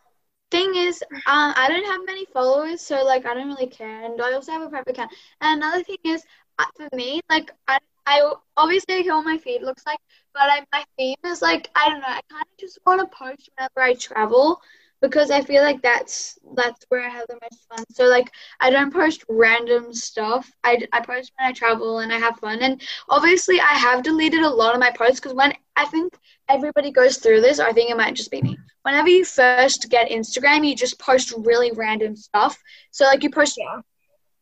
thing 0.50 0.74
is 0.76 1.02
um 1.26 1.52
I 1.56 1.66
don't 1.68 1.84
have 1.84 2.06
many 2.06 2.24
followers 2.26 2.80
so 2.80 3.04
like 3.04 3.26
I 3.26 3.34
don't 3.34 3.48
really 3.48 3.66
care 3.66 4.04
and 4.04 4.20
I 4.20 4.32
also 4.34 4.52
have 4.52 4.62
a 4.62 4.68
private 4.68 4.90
account 4.90 5.12
and 5.40 5.60
another 5.60 5.82
thing 5.82 5.96
is 6.04 6.22
uh, 6.58 6.64
for 6.76 6.88
me 6.94 7.20
like 7.28 7.50
I 7.66 7.78
I 8.06 8.32
obviously 8.56 9.06
how 9.06 9.22
my 9.22 9.38
feed 9.38 9.62
looks 9.62 9.84
like 9.86 9.98
but 10.34 10.44
I 10.44 10.64
my 10.72 10.84
theme 10.96 11.16
is 11.24 11.42
like 11.42 11.68
I 11.74 11.88
don't 11.88 12.00
know 12.00 12.06
I 12.08 12.20
kind 12.30 12.44
of 12.44 12.58
just 12.58 12.78
want 12.86 13.00
to 13.00 13.16
post 13.16 13.50
whenever 13.56 13.80
I 13.82 13.94
travel 13.94 14.60
because 15.00 15.30
I 15.30 15.42
feel 15.42 15.62
like 15.62 15.82
that's 15.82 16.38
that's 16.56 16.84
where 16.88 17.02
I 17.04 17.08
have 17.08 17.26
the 17.28 17.38
most 17.42 17.66
fun 17.68 17.84
so 17.92 18.04
like 18.04 18.30
I 18.60 18.70
don't 18.70 18.92
post 18.92 19.24
random 19.28 19.92
stuff 19.92 20.50
I, 20.64 20.78
I 20.92 21.00
post 21.00 21.32
when 21.38 21.48
I 21.48 21.52
travel 21.52 21.98
and 21.98 22.12
I 22.12 22.18
have 22.18 22.38
fun 22.38 22.60
and 22.62 22.80
obviously 23.08 23.60
I 23.60 23.74
have 23.74 24.02
deleted 24.02 24.42
a 24.42 24.48
lot 24.50 24.74
of 24.74 24.80
my 24.80 24.90
posts 24.90 25.20
because 25.20 25.34
when 25.34 25.52
I 25.76 25.84
think 25.86 26.14
everybody 26.48 26.90
goes 26.90 27.18
through 27.18 27.40
this 27.40 27.58
I 27.60 27.72
think 27.72 27.90
it 27.90 27.96
might 27.96 28.14
just 28.14 28.30
be 28.30 28.42
me 28.42 28.58
whenever 28.82 29.08
you 29.08 29.24
first 29.24 29.90
get 29.90 30.10
Instagram, 30.10 30.66
you 30.66 30.76
just 30.76 30.98
post 31.00 31.34
really 31.38 31.72
random 31.72 32.14
stuff. 32.14 32.56
So 32.92 33.04
like 33.04 33.24
you 33.24 33.30
post 33.30 33.58
Yeah. 33.58 33.80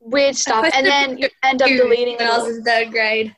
Weird 0.04 0.36
stuff, 0.36 0.68
and 0.74 0.86
then 0.86 1.18
you 1.18 1.28
end 1.42 1.62
up 1.62 1.68
deleting 1.68 2.16
when 2.16 2.26
it. 2.26 2.30
I 2.30 2.38
was 2.38 2.44
all. 2.44 2.54
in 2.56 2.64
third 2.64 2.90
grade. 2.90 3.34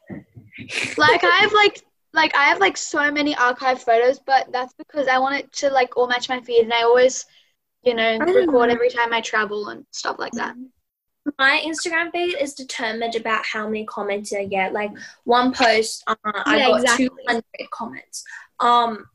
Like 0.96 1.24
I 1.24 1.36
have 1.42 1.52
like 1.52 1.82
like 2.12 2.36
I 2.36 2.44
have 2.44 2.60
like 2.60 2.76
so 2.76 3.10
many 3.10 3.34
archive 3.36 3.82
photos, 3.82 4.18
but 4.18 4.50
that's 4.52 4.74
because 4.74 5.08
I 5.08 5.18
want 5.18 5.36
it 5.36 5.52
to 5.54 5.70
like 5.70 5.96
all 5.96 6.06
match 6.08 6.28
my 6.28 6.40
feed, 6.40 6.64
and 6.64 6.72
I 6.72 6.82
always, 6.82 7.26
you 7.82 7.94
know, 7.94 8.18
record 8.18 8.70
every 8.70 8.90
time 8.90 9.12
I 9.12 9.20
travel 9.20 9.68
and 9.68 9.84
stuff 9.90 10.16
like 10.18 10.32
that. 10.32 10.54
my 11.38 11.62
Instagram 11.64 12.10
feed 12.12 12.36
is 12.40 12.54
determined 12.54 13.14
about 13.16 13.44
how 13.44 13.66
many 13.66 13.84
comments 13.84 14.32
I 14.32 14.46
get. 14.46 14.72
Like 14.72 14.90
one 15.24 15.52
post, 15.52 16.02
uh, 16.06 16.14
I 16.24 16.58
Yeah, 16.58 16.68
got 16.68 16.80
exactly. 16.82 17.08
200 17.26 17.44
comments. 17.72 18.24
Um, 18.60 19.06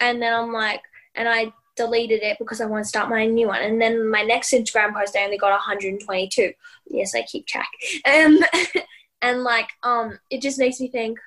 and 0.00 0.20
then 0.20 0.32
I'm 0.32 0.52
like, 0.52 0.80
and 1.14 1.28
I 1.28 1.52
deleted 1.78 2.22
it 2.22 2.36
because 2.38 2.60
I 2.60 2.66
want 2.66 2.84
to 2.84 2.88
start 2.88 3.08
my 3.08 3.24
new 3.24 3.46
one. 3.48 3.62
And 3.62 3.80
then 3.80 4.10
my 4.10 4.22
next 4.22 4.52
Instagram 4.52 4.92
post, 4.92 5.16
I 5.16 5.24
only 5.24 5.38
got 5.38 5.50
122. 5.50 6.52
Yes, 6.90 7.14
I 7.14 7.22
keep 7.22 7.46
track. 7.46 7.68
Um, 8.06 8.38
and 9.22 9.42
like, 9.42 9.70
um, 9.82 10.18
it 10.30 10.42
just 10.42 10.58
makes 10.58 10.78
me 10.80 10.88
think, 10.88 11.18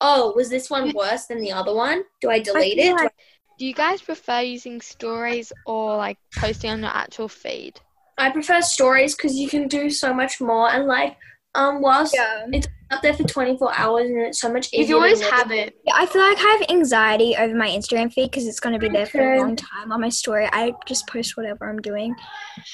oh, 0.00 0.32
was 0.34 0.50
this 0.50 0.68
one 0.68 0.92
worse 0.92 1.26
than 1.26 1.40
the 1.40 1.52
other 1.52 1.74
one? 1.74 2.02
Do 2.20 2.30
I 2.30 2.40
delete 2.40 2.78
feel 2.78 2.96
it? 2.96 3.02
Like- 3.02 3.14
Do 3.58 3.66
you 3.66 3.74
guys 3.74 4.02
prefer 4.02 4.40
using 4.40 4.80
stories 4.80 5.52
or 5.66 5.96
like 5.96 6.18
posting 6.36 6.70
on 6.70 6.80
your 6.80 6.90
actual 6.90 7.28
feed? 7.28 7.80
I 8.16 8.30
prefer 8.30 8.60
stories 8.62 9.14
because 9.14 9.36
you 9.36 9.48
can 9.48 9.68
do 9.68 9.90
so 9.90 10.12
much 10.12 10.40
more. 10.40 10.68
And 10.68 10.86
like, 10.86 11.16
um, 11.58 11.80
whilst 11.82 12.14
Yeah. 12.14 12.46
up 12.90 13.02
there 13.02 13.12
for 13.12 13.24
24 13.24 13.72
hours 13.76 14.08
and 14.08 14.18
it's 14.20 14.40
so 14.40 14.50
much 14.50 14.72
easier. 14.72 14.86
You 14.88 14.96
always 14.96 15.20
have 15.20 15.50
it. 15.50 15.76
Yeah, 15.84 15.92
I 15.96 16.06
feel 16.06 16.22
like 16.22 16.38
I 16.38 16.56
have 16.58 16.70
anxiety 16.70 17.36
over 17.36 17.54
my 17.54 17.68
Instagram 17.68 18.10
feed 18.12 18.30
because 18.30 18.46
it's 18.46 18.60
going 18.60 18.72
to 18.72 18.78
be 18.78 18.88
there 18.88 19.04
for 19.06 19.34
a 19.34 19.38
long 19.38 19.56
time 19.56 19.92
on 19.92 20.00
my 20.00 20.08
story. 20.08 20.48
I 20.52 20.72
just 20.86 21.06
post 21.06 21.36
whatever 21.36 21.68
I'm 21.68 21.80
doing. 21.80 22.14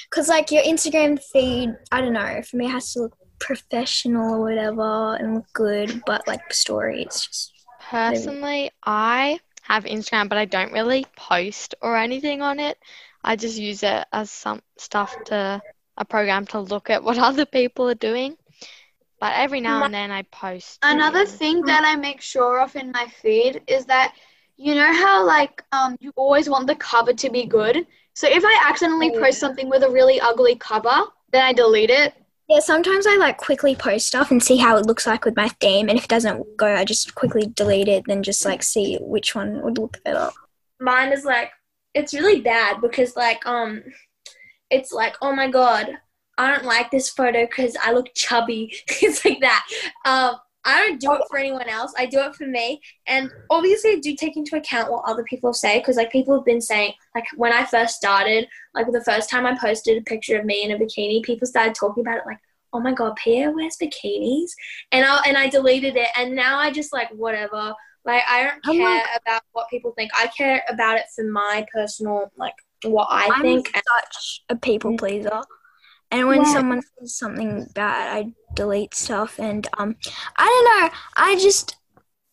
Because, 0.09 0.29
like, 0.29 0.51
your 0.51 0.63
Instagram 0.63 1.21
feed, 1.33 1.75
I 1.91 1.99
don't 1.99 2.13
know, 2.13 2.41
for 2.49 2.55
me, 2.55 2.67
it 2.67 2.71
has 2.71 2.93
to 2.93 3.01
look 3.01 3.17
professional 3.39 4.35
or 4.35 4.41
whatever 4.41 5.15
and 5.15 5.35
look 5.35 5.51
good. 5.53 6.01
But, 6.05 6.25
like, 6.27 6.53
story, 6.53 7.01
it's 7.01 7.27
just. 7.27 7.51
Personally, 7.89 8.71
I 8.85 9.39
have 9.63 9.83
Instagram, 9.83 10.29
but 10.29 10.37
I 10.37 10.45
don't 10.45 10.71
really 10.71 11.05
post 11.17 11.75
or 11.81 11.97
anything 11.97 12.41
on 12.41 12.59
it. 12.59 12.77
I 13.23 13.35
just 13.35 13.57
use 13.57 13.83
it 13.83 14.05
as 14.13 14.31
some 14.31 14.61
stuff 14.77 15.13
to 15.25 15.61
a 15.97 16.05
program 16.05 16.45
to 16.47 16.59
look 16.59 16.89
at 16.89 17.03
what 17.03 17.17
other 17.29 17.45
people 17.45 17.89
are 17.89 17.95
doing. 17.95 18.37
But 19.25 19.33
every 19.37 19.59
now 19.61 19.83
and 19.83 19.93
then 19.93 20.11
I 20.11 20.21
post. 20.21 20.79
Another 20.83 21.25
thing 21.25 21.61
that 21.63 21.83
I 21.83 21.95
make 21.95 22.21
sure 22.21 22.61
of 22.61 22.75
in 22.75 22.91
my 22.91 23.07
feed 23.07 23.63
is 23.67 23.85
that 23.85 24.13
you 24.55 24.75
know 24.75 24.93
how 24.93 25.25
like 25.25 25.63
um 25.71 25.97
you 25.99 26.11
always 26.15 26.47
want 26.49 26.67
the 26.67 26.75
cover 26.75 27.13
to 27.13 27.29
be 27.29 27.45
good. 27.45 27.87
So 28.13 28.27
if 28.29 28.43
I 28.45 28.59
accidentally 28.69 29.11
Oh, 29.15 29.19
post 29.19 29.39
something 29.39 29.69
with 29.69 29.83
a 29.83 29.89
really 29.89 30.21
ugly 30.21 30.55
cover, 30.55 30.97
then 31.31 31.43
I 31.43 31.53
delete 31.53 31.89
it. 31.89 32.13
Yeah, 32.47 32.59
sometimes 32.59 33.07
I 33.07 33.15
like 33.15 33.37
quickly 33.37 33.75
post 33.75 34.05
stuff 34.05 34.29
and 34.29 34.43
see 34.43 34.57
how 34.57 34.77
it 34.77 34.85
looks 34.85 35.07
like 35.07 35.25
with 35.25 35.35
my 35.35 35.49
theme, 35.49 35.89
and 35.89 35.97
if 35.97 36.05
it 36.05 36.09
doesn't 36.09 36.57
go, 36.57 36.67
I 36.67 36.85
just 36.85 37.15
quickly 37.15 37.47
delete 37.47 37.87
it, 37.87 38.03
then 38.05 38.21
just 38.21 38.45
like 38.45 38.61
see 38.61 38.97
which 39.01 39.33
one 39.33 39.63
would 39.63 39.79
look 39.79 40.03
better. 40.03 40.29
Mine 40.79 41.11
is 41.11 41.25
like, 41.25 41.51
it's 41.95 42.13
really 42.13 42.41
bad 42.41 42.81
because 42.81 43.15
like, 43.15 43.45
um, 43.47 43.83
it's 44.69 44.91
like, 44.91 45.15
oh 45.21 45.33
my 45.33 45.49
god, 45.49 45.97
I 46.37 46.53
don't 46.53 46.65
like 46.65 46.91
this 46.91 47.09
photo 47.09 47.45
because 47.45 47.75
I 47.83 47.91
look 47.91 48.13
chubby. 48.15 48.73
it's 48.87 49.23
like 49.25 49.39
that. 49.41 49.65
Um, 50.05 50.35
I 50.67 50.81
don't 50.85 50.99
do 50.99 51.13
it 51.13 51.21
for 51.29 51.37
anyone 51.37 51.69
else. 51.69 51.93
I 51.95 52.07
do 52.07 52.19
it 52.21 52.35
for 52.35 52.47
me. 52.47 52.81
And 53.05 53.29
obviously, 53.51 53.91
I 53.91 53.99
do 53.99 54.15
take 54.15 54.35
into 54.35 54.57
account 54.57 54.91
what 54.91 55.03
other 55.07 55.23
people 55.23 55.53
say 55.53 55.77
because, 55.79 55.95
like, 55.95 56.11
people 56.11 56.33
have 56.33 56.43
been 56.45 56.59
saying, 56.59 56.93
like, 57.13 57.25
when 57.35 57.53
I 57.53 57.65
first 57.65 57.95
started, 57.95 58.47
like, 58.73 58.91
the 58.91 59.03
first 59.03 59.29
time 59.29 59.45
I 59.45 59.55
posted 59.59 59.97
a 59.99 60.01
picture 60.01 60.39
of 60.39 60.45
me 60.45 60.63
in 60.63 60.71
a 60.71 60.77
bikini, 60.77 61.21
people 61.21 61.47
started 61.47 61.75
talking 61.75 62.01
about 62.01 62.17
it, 62.17 62.23
like, 62.25 62.39
oh 62.73 62.79
my 62.79 62.93
god, 62.93 63.15
Pia 63.15 63.51
wears 63.51 63.77
bikinis, 63.81 64.49
and 64.91 65.05
I 65.05 65.21
and 65.27 65.37
I 65.37 65.47
deleted 65.49 65.95
it, 65.97 66.09
and 66.17 66.35
now 66.35 66.57
I 66.57 66.71
just 66.71 66.91
like 66.91 67.09
whatever. 67.11 67.73
Like, 68.03 68.23
I 68.27 68.43
don't 68.43 68.59
I'm 68.65 68.75
care 68.77 68.89
like- 68.89 69.21
about 69.23 69.43
what 69.53 69.69
people 69.69 69.93
think. 69.95 70.11
I 70.17 70.27
care 70.35 70.63
about 70.67 70.97
it 70.97 71.05
for 71.15 71.23
my 71.25 71.63
personal, 71.71 72.31
like, 72.37 72.55
what 72.83 73.07
I 73.11 73.29
I'm 73.31 73.41
think. 73.43 73.67
such 73.67 74.41
a 74.49 74.55
people 74.55 74.97
pleaser. 74.97 75.41
And 76.15 76.29
when 76.29 76.45
Yeah. 76.45 76.53
someone 76.53 76.81
says 76.81 77.17
something 77.17 77.67
bad, 77.73 78.17
I 78.17 78.33
delete 78.53 78.93
stuff. 78.95 79.37
And 79.37 79.67
um, 79.77 79.97
I 80.37 80.45
don't 80.45 80.81
know. 80.81 80.97
I 81.17 81.35
just 81.35 81.75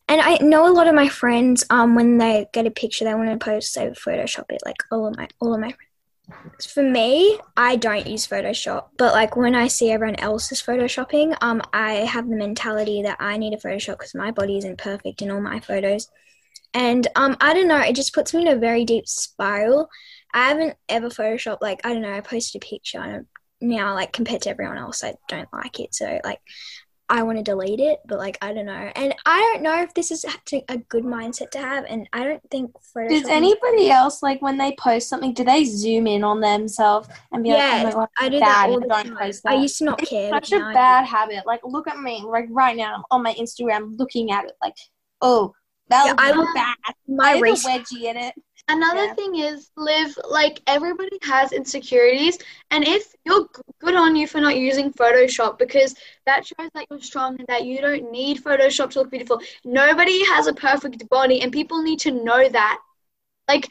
and 0.09 0.21
I 0.21 0.37
know 0.39 0.69
a 0.69 0.73
lot 0.73 0.87
of 0.87 0.95
my 0.95 1.09
friends. 1.09 1.65
Um, 1.69 1.97
when 1.97 2.19
they 2.19 2.47
get 2.53 2.67
a 2.67 2.71
picture 2.71 3.05
they 3.05 3.15
want 3.15 3.31
to 3.31 3.45
post, 3.45 3.75
they 3.75 3.87
Photoshop 3.89 4.45
it. 4.51 4.63
Like 4.65 4.77
all 4.93 5.09
of 5.09 5.17
my 5.17 5.27
all 5.41 5.53
of 5.53 5.61
my. 5.61 5.73
friends. 5.73 6.67
For 6.67 6.83
me, 6.83 7.41
I 7.57 7.75
don't 7.75 8.07
use 8.07 8.27
Photoshop, 8.27 8.91
but 8.97 9.13
like 9.13 9.35
when 9.35 9.57
I 9.57 9.67
see 9.67 9.91
everyone 9.91 10.21
else 10.21 10.53
is 10.53 10.63
photoshopping, 10.63 11.37
um, 11.41 11.61
I 11.73 11.95
have 11.95 12.29
the 12.29 12.37
mentality 12.37 13.03
that 13.03 13.17
I 13.21 13.37
need 13.37 13.53
a 13.53 13.57
Photoshop 13.57 13.99
because 13.99 14.15
my 14.15 14.31
body 14.31 14.59
isn't 14.59 14.79
perfect 14.79 15.23
in 15.23 15.31
all 15.33 15.41
my 15.41 15.59
photos, 15.59 16.09
and 16.73 17.07
um, 17.17 17.37
I 17.41 17.53
don't 17.53 17.69
know, 17.69 17.81
it 17.81 17.97
just 17.97 18.15
puts 18.15 18.33
me 18.33 18.43
in 18.43 18.49
a 18.49 18.57
very 18.57 18.85
deep 18.85 19.09
spiral. 19.09 19.89
I 20.33 20.49
haven't 20.49 20.77
ever 20.89 21.09
photoshopped 21.09 21.61
like 21.61 21.85
I 21.85 21.93
don't 21.93 22.03
know. 22.03 22.13
I 22.13 22.21
posted 22.21 22.63
a 22.63 22.67
picture 22.67 23.01
and 23.01 23.27
now 23.63 23.95
like 23.95 24.13
compared 24.13 24.43
to 24.43 24.51
everyone 24.51 24.79
else, 24.79 25.03
I 25.05 25.15
don't 25.29 25.49
like 25.53 25.81
it. 25.81 25.95
So 25.95 26.21
like 26.25 26.41
I 27.09 27.25
want 27.25 27.37
to 27.37 27.45
delete 27.45 27.81
it, 27.81 27.99
but 28.07 28.19
like 28.19 28.39
I 28.41 28.55
don't 28.55 28.65
know, 28.65 28.73
and 28.73 29.15
I 29.27 29.39
don't 29.39 29.63
know 29.63 29.83
if 29.83 29.93
this 29.93 30.11
is 30.11 30.25
actually 30.25 30.65
a 30.69 30.79
good 30.79 31.05
mindset 31.05 31.51
to 31.51 31.59
have, 31.59 31.85
and 31.87 32.09
I 32.15 32.25
don't 32.25 32.41
think 32.51 32.71
Photoshop. 32.97 33.09
Does 33.11 33.29
anybody 33.29 33.91
else 33.91 34.23
like 34.23 34.41
when 34.41 34.57
they 34.57 34.75
post 34.79 35.11
something? 35.11 35.35
Do 35.35 35.45
they 35.45 35.65
zoom 35.67 36.07
in 36.07 36.25
on 36.25 36.41
themselves 36.41 37.09
and 37.33 37.43
be 37.43 37.51
Yeah, 37.51 37.83
like, 37.85 37.95
"Oh 37.95 37.99
my 37.99 38.05
god, 38.05 38.09
I 38.19 38.29
do 38.31 38.39
that 38.39 38.67
all 38.71 38.81
the 38.81 38.87
time. 38.87 39.17
I 39.21 39.31
that." 39.45 39.59
used 39.61 39.79
to 39.79 39.85
not 39.85 39.99
care. 39.99 40.31
but 40.31 40.47
such 40.47 40.59
a 40.59 40.73
bad 40.73 41.05
habit. 41.05 41.45
Like, 41.45 41.61
look 41.65 41.87
at 41.87 41.99
me, 41.99 42.23
like 42.25 42.47
right 42.51 42.77
now 42.77 42.95
I'm 42.95 43.03
on 43.11 43.23
my 43.23 43.35
Instagram, 43.35 43.99
looking 43.99 44.31
at 44.31 44.47
it, 44.47 44.53
like, 44.63 44.77
oh, 45.21 45.53
that 45.89 46.07
Yeah, 46.07 46.13
looks 46.13 46.23
I 46.23 46.31
look- 46.33 46.55
bad. 46.55 46.77
My 47.09 47.33
I 47.33 47.41
wedgie 47.41 48.05
in 48.05 48.17
it. 48.17 48.35
Another 48.69 49.07
Yeah. 49.07 49.15
thing 49.15 49.35
is, 49.37 49.71
live 49.77 50.17
like 50.29 50.63
everybody 50.67 51.19
has 51.23 51.53
insecurities, 51.53 52.39
and 52.71 52.87
if 52.87 53.15
you're 53.25 53.49
good 53.81 53.95
on 53.95 54.17
you 54.17 54.27
for 54.27 54.41
not 54.41 54.57
using 54.57 54.93
Photoshop 54.93 55.59
because 55.59 55.95
that 56.27 56.47
shows 56.47 56.71
that 56.75 56.87
you're 56.89 57.01
strong 57.01 57.37
and 57.39 57.47
that 57.49 57.65
you 57.65 57.81
don't 57.81 58.11
need 58.11 58.43
Photoshop 58.43 58.91
to 58.91 59.01
look 59.01 59.11
beautiful. 59.11 59.41
Nobody 59.65 60.25
has 60.27 60.47
a 60.47 60.55
perfect 60.55 61.09
body, 61.09 61.41
and 61.43 61.53
people 61.53 61.83
need 61.83 62.01
to 62.01 62.13
know 62.13 62.49
that. 62.49 62.79
Like, 63.49 63.69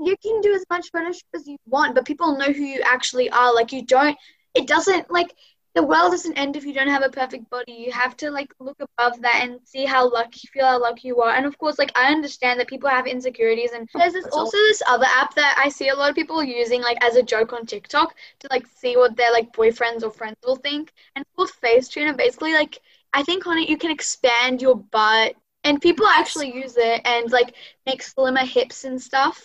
you 0.00 0.16
can 0.22 0.40
do 0.40 0.54
as 0.54 0.64
much 0.70 0.92
Photoshop 0.92 1.24
as 1.34 1.46
you 1.48 1.56
want, 1.66 1.94
but 1.94 2.04
people 2.06 2.36
know 2.36 2.52
who 2.52 2.64
you 2.64 2.82
actually 2.84 3.30
are. 3.30 3.54
Like, 3.54 3.72
you 3.72 3.84
don't, 3.84 4.16
it 4.54 4.66
doesn't, 4.66 5.10
like, 5.10 5.34
the 5.76 5.82
world 5.82 6.10
doesn't 6.10 6.38
end 6.38 6.56
if 6.56 6.64
you 6.64 6.72
don't 6.72 6.88
have 6.88 7.02
a 7.04 7.10
perfect 7.10 7.50
body. 7.50 7.72
You 7.72 7.92
have 7.92 8.16
to 8.16 8.30
like 8.30 8.50
look 8.58 8.78
above 8.80 9.20
that 9.20 9.40
and 9.42 9.60
see 9.62 9.84
how 9.84 10.10
lucky, 10.10 10.48
feel 10.48 10.64
how 10.64 10.80
lucky 10.80 11.08
you 11.08 11.20
are. 11.20 11.34
And 11.34 11.44
of 11.44 11.58
course, 11.58 11.78
like 11.78 11.92
I 11.94 12.10
understand 12.10 12.58
that 12.58 12.66
people 12.66 12.88
have 12.88 13.06
insecurities, 13.06 13.72
and 13.72 13.86
there's 13.94 14.14
this, 14.14 14.26
also 14.32 14.56
this 14.56 14.82
other 14.88 15.04
app 15.04 15.34
that 15.34 15.54
I 15.62 15.68
see 15.68 15.90
a 15.90 15.94
lot 15.94 16.08
of 16.08 16.16
people 16.16 16.42
using 16.42 16.80
like 16.80 16.96
as 17.04 17.16
a 17.16 17.22
joke 17.22 17.52
on 17.52 17.66
TikTok 17.66 18.14
to 18.40 18.48
like 18.50 18.66
see 18.66 18.96
what 18.96 19.16
their 19.16 19.30
like 19.32 19.52
boyfriends 19.52 20.02
or 20.02 20.10
friends 20.10 20.38
will 20.46 20.56
think. 20.56 20.94
And 21.14 21.22
it's 21.22 21.30
called 21.36 21.52
Facetune, 21.62 22.08
and 22.08 22.16
basically 22.16 22.54
like 22.54 22.80
I 23.12 23.22
think 23.22 23.46
on 23.46 23.58
it 23.58 23.68
you 23.68 23.76
can 23.76 23.90
expand 23.90 24.62
your 24.62 24.76
butt, 24.76 25.34
and 25.62 25.78
people 25.78 26.06
actually 26.06 26.54
use 26.54 26.76
it 26.78 27.02
and 27.04 27.30
like 27.30 27.54
make 27.84 28.02
slimmer 28.02 28.46
hips 28.46 28.84
and 28.84 29.00
stuff. 29.00 29.44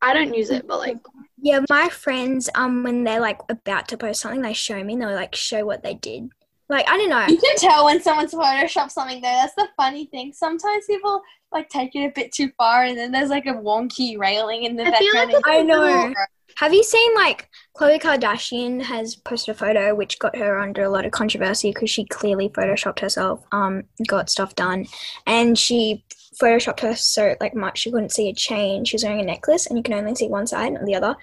I 0.00 0.14
don't 0.14 0.34
use 0.34 0.50
it, 0.50 0.68
but 0.68 0.78
like 0.78 0.98
Yeah, 1.44 1.60
my 1.68 1.90
friends, 1.90 2.48
um, 2.54 2.82
when 2.84 3.04
they're 3.04 3.20
like 3.20 3.38
about 3.50 3.86
to 3.88 3.98
post 3.98 4.22
something, 4.22 4.40
they 4.40 4.54
show 4.54 4.82
me 4.82 4.94
and 4.94 5.02
they'll 5.02 5.12
like 5.14 5.34
show 5.34 5.66
what 5.66 5.82
they 5.82 5.92
did. 5.94 6.30
Like 6.70 6.88
I 6.88 6.96
don't 6.96 7.10
know. 7.10 7.26
You 7.28 7.36
can 7.36 7.56
tell 7.56 7.84
when 7.84 8.00
someone's 8.02 8.32
photoshopped 8.32 8.90
something 8.92 9.20
though. 9.20 9.28
That's 9.28 9.54
the 9.54 9.68
funny 9.76 10.06
thing. 10.06 10.32
Sometimes 10.32 10.86
people 10.86 11.20
like 11.52 11.68
take 11.68 11.94
it 11.94 12.06
a 12.06 12.12
bit 12.14 12.32
too 12.32 12.50
far, 12.56 12.84
and 12.84 12.96
then 12.96 13.12
there's 13.12 13.28
like 13.28 13.44
a 13.44 13.50
wonky 13.52 14.16
railing 14.18 14.64
in 14.64 14.74
the 14.74 14.84
I 14.84 14.98
feel 14.98 15.14
like 15.14 15.28
background. 15.28 15.32
it's 15.34 15.46
I 15.46 15.56
a 15.56 15.64
know. 15.64 15.80
little- 15.80 16.14
Have 16.56 16.72
you 16.72 16.82
seen 16.82 17.14
like 17.14 17.50
Khloe 17.76 18.00
Kardashian 18.00 18.80
has 18.82 19.14
posted 19.16 19.54
a 19.54 19.58
photo 19.58 19.94
which 19.94 20.18
got 20.18 20.34
her 20.36 20.58
under 20.58 20.82
a 20.84 20.88
lot 20.88 21.04
of 21.04 21.12
controversy 21.12 21.70
because 21.72 21.90
she 21.90 22.06
clearly 22.06 22.48
photoshopped 22.48 23.00
herself, 23.00 23.44
um, 23.52 23.82
got 24.08 24.30
stuff 24.30 24.54
done, 24.54 24.86
and 25.26 25.58
she 25.58 26.02
photoshopped 26.40 26.80
her 26.80 26.94
so 26.94 27.36
like 27.40 27.54
much 27.54 27.86
you 27.86 27.92
couldn't 27.92 28.12
see 28.12 28.28
a 28.28 28.34
chain. 28.34 28.84
She 28.84 28.94
was 28.94 29.04
wearing 29.04 29.20
a 29.20 29.24
necklace 29.24 29.66
and 29.66 29.76
you 29.76 29.82
can 29.82 29.94
only 29.94 30.14
see 30.14 30.28
one 30.28 30.46
side 30.46 30.72
and 30.72 30.86
the 30.86 30.94
other. 30.94 31.16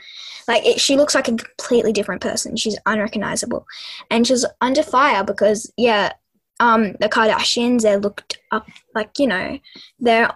Like 0.47 0.65
it, 0.65 0.79
she 0.79 0.97
looks 0.97 1.15
like 1.15 1.27
a 1.27 1.35
completely 1.35 1.93
different 1.93 2.21
person. 2.21 2.55
She's 2.55 2.77
unrecognizable, 2.85 3.65
and 4.09 4.25
she's 4.25 4.45
under 4.59 4.83
fire 4.83 5.23
because 5.23 5.71
yeah, 5.77 6.13
um, 6.59 6.93
the 6.99 7.09
Kardashians 7.09 7.81
they 7.81 7.97
looked 7.97 8.39
up 8.51 8.67
like 8.95 9.19
you 9.19 9.27
know 9.27 9.59
they're 9.99 10.31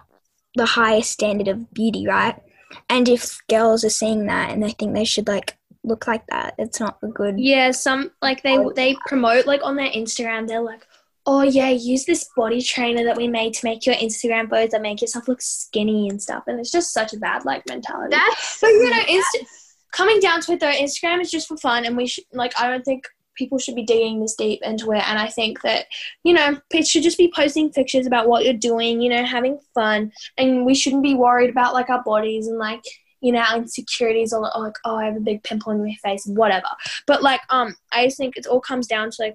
the 0.54 0.66
highest 0.66 1.12
standard 1.12 1.48
of 1.48 1.72
beauty, 1.72 2.06
right? 2.06 2.40
And 2.88 3.08
if 3.08 3.38
girls 3.48 3.84
are 3.84 3.90
seeing 3.90 4.26
that 4.26 4.50
and 4.50 4.62
they 4.62 4.70
think 4.70 4.94
they 4.94 5.04
should 5.04 5.28
like 5.28 5.56
look 5.84 6.06
like 6.06 6.26
that, 6.28 6.54
it's 6.58 6.80
not 6.80 6.98
a 7.02 7.08
good. 7.08 7.38
Yeah, 7.38 7.70
some 7.70 8.10
like 8.22 8.42
they 8.42 8.58
they 8.74 8.96
promote 9.06 9.46
like 9.46 9.62
on 9.62 9.76
their 9.76 9.90
Instagram. 9.90 10.48
They're 10.48 10.60
like, 10.60 10.86
"Oh 11.26 11.42
yeah, 11.42 11.70
use 11.70 12.04
this 12.04 12.28
body 12.36 12.62
trainer 12.62 13.04
that 13.04 13.16
we 13.16 13.28
made 13.28 13.54
to 13.54 13.66
make 13.66 13.84
your 13.84 13.94
Instagram 13.96 14.48
photos 14.48 14.70
that 14.70 14.82
make 14.82 15.00
yourself 15.00 15.28
look 15.28 15.42
skinny 15.42 16.08
and 16.08 16.20
stuff." 16.20 16.44
And 16.46 16.60
it's 16.60 16.70
just 16.70 16.92
such 16.92 17.12
a 17.12 17.18
bad 17.18 17.44
like 17.44 17.66
mentality. 17.68 18.16
that's 18.16 18.60
but 18.60 18.68
you 18.68 18.90
know, 18.90 19.02
Insta- 19.02 19.46
coming 19.92 20.20
down 20.20 20.40
to 20.42 20.52
it 20.52 20.60
though, 20.60 20.72
Instagram 20.72 21.20
is 21.20 21.30
just 21.30 21.48
for 21.48 21.56
fun, 21.56 21.84
and 21.84 21.96
we 21.96 22.06
should 22.06 22.24
like 22.32 22.52
I 22.60 22.68
don't 22.68 22.84
think 22.84 23.04
people 23.36 23.58
should 23.58 23.74
be 23.74 23.84
digging 23.84 24.20
this 24.20 24.34
deep 24.34 24.60
into 24.62 24.92
it. 24.92 25.06
And 25.08 25.18
I 25.18 25.28
think 25.28 25.62
that 25.62 25.86
you 26.24 26.32
know, 26.32 26.58
it 26.72 26.86
should 26.86 27.02
just 27.02 27.18
be 27.18 27.32
posting 27.34 27.70
pictures 27.70 28.06
about 28.06 28.28
what 28.28 28.44
you're 28.44 28.54
doing, 28.54 29.00
you 29.00 29.10
know, 29.10 29.24
having 29.24 29.58
fun, 29.74 30.12
and 30.38 30.64
we 30.64 30.74
shouldn't 30.74 31.02
be 31.02 31.14
worried 31.14 31.50
about 31.50 31.74
like 31.74 31.90
our 31.90 32.02
bodies 32.02 32.46
and 32.46 32.58
like 32.58 32.82
you 33.20 33.32
know 33.32 33.40
our 33.40 33.56
insecurities 33.56 34.32
or 34.32 34.40
like 34.40 34.74
oh 34.84 34.96
I 34.96 35.04
have 35.06 35.16
a 35.16 35.20
big 35.20 35.42
pimple 35.42 35.72
on 35.72 35.82
my 35.82 35.94
face 36.02 36.26
whatever 36.26 36.68
but 37.06 37.22
like 37.22 37.40
um 37.50 37.74
I 37.92 38.04
just 38.06 38.16
think 38.16 38.36
it 38.36 38.46
all 38.46 38.60
comes 38.60 38.86
down 38.86 39.10
to 39.10 39.16
like 39.18 39.34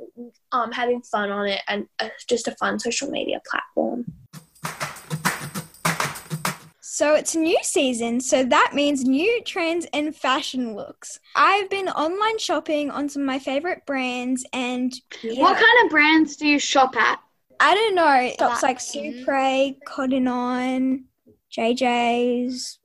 um 0.52 0.72
having 0.72 1.02
fun 1.02 1.32
on 1.32 1.48
it 1.48 1.62
and 1.68 1.88
uh, 2.00 2.10
just 2.28 2.48
a 2.48 2.56
fun 2.56 2.80
social 2.80 3.10
media 3.10 3.42
platform 3.50 4.06
So 7.02 7.16
it's 7.16 7.34
a 7.34 7.40
new 7.40 7.58
season, 7.64 8.22
so 8.22 8.44
that 8.44 8.74
means 8.76 9.04
new 9.04 9.42
trends 9.44 9.88
and 9.92 10.16
fashion 10.16 10.76
looks. 10.76 11.20
I've 11.36 11.68
been 11.68 11.90
online 11.90 12.38
shopping 12.38 12.92
on 12.92 13.10
some 13.10 13.24
of 13.24 13.26
my 13.26 13.40
favorite 13.40 13.88
brands 13.88 14.46
and 14.54 14.94
What 15.24 15.56
kind 15.56 15.86
of 15.86 15.90
brands 15.90 16.36
do 16.36 16.46
you 16.48 16.60
shop 16.60 16.96
at? 16.96 17.20
I 17.60 17.74
don't 17.74 17.96
know, 17.96 18.32
shops 18.38 18.62
like 18.62 18.78
Supre, 18.78 19.78
Cotton 19.84 20.28
On, 20.28 21.06
JJ's. 21.52 22.78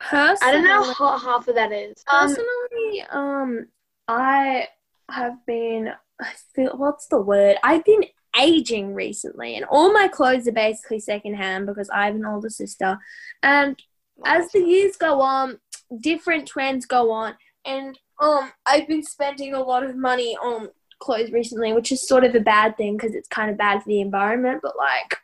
Personally 0.00 0.48
I 0.48 0.52
don't 0.52 0.64
know 0.64 0.94
what 0.98 1.22
half 1.22 1.48
of 1.48 1.54
that 1.54 1.72
is. 1.72 2.02
Um, 2.10 2.28
personally 2.28 3.02
um 3.10 3.66
I 4.08 4.68
have 5.10 5.44
been 5.46 5.92
I 6.20 6.32
feel 6.54 6.76
what's 6.76 7.06
the 7.06 7.20
word 7.20 7.56
I've 7.62 7.84
been 7.84 8.04
aging 8.38 8.94
recently 8.94 9.56
and 9.56 9.64
all 9.64 9.92
my 9.92 10.06
clothes 10.06 10.46
are 10.46 10.52
basically 10.52 11.00
secondhand 11.00 11.66
because 11.66 11.90
I 11.90 12.06
have 12.06 12.14
an 12.14 12.24
older 12.24 12.48
sister 12.48 12.98
and 13.42 13.80
as 14.24 14.50
the 14.52 14.60
years 14.60 14.96
go 14.96 15.20
on, 15.20 15.58
different 16.00 16.46
trends 16.46 16.86
go 16.86 17.10
on, 17.10 17.34
and 17.64 17.98
um, 18.20 18.52
I've 18.66 18.88
been 18.88 19.02
spending 19.02 19.54
a 19.54 19.62
lot 19.62 19.82
of 19.82 19.96
money 19.96 20.36
on 20.36 20.68
clothes 20.98 21.32
recently, 21.32 21.72
which 21.72 21.92
is 21.92 22.06
sort 22.06 22.24
of 22.24 22.34
a 22.34 22.40
bad 22.40 22.76
thing 22.76 22.96
because 22.96 23.14
it's 23.14 23.28
kind 23.28 23.50
of 23.50 23.56
bad 23.56 23.82
for 23.82 23.88
the 23.88 24.00
environment. 24.00 24.60
But 24.62 24.76
like 24.76 25.18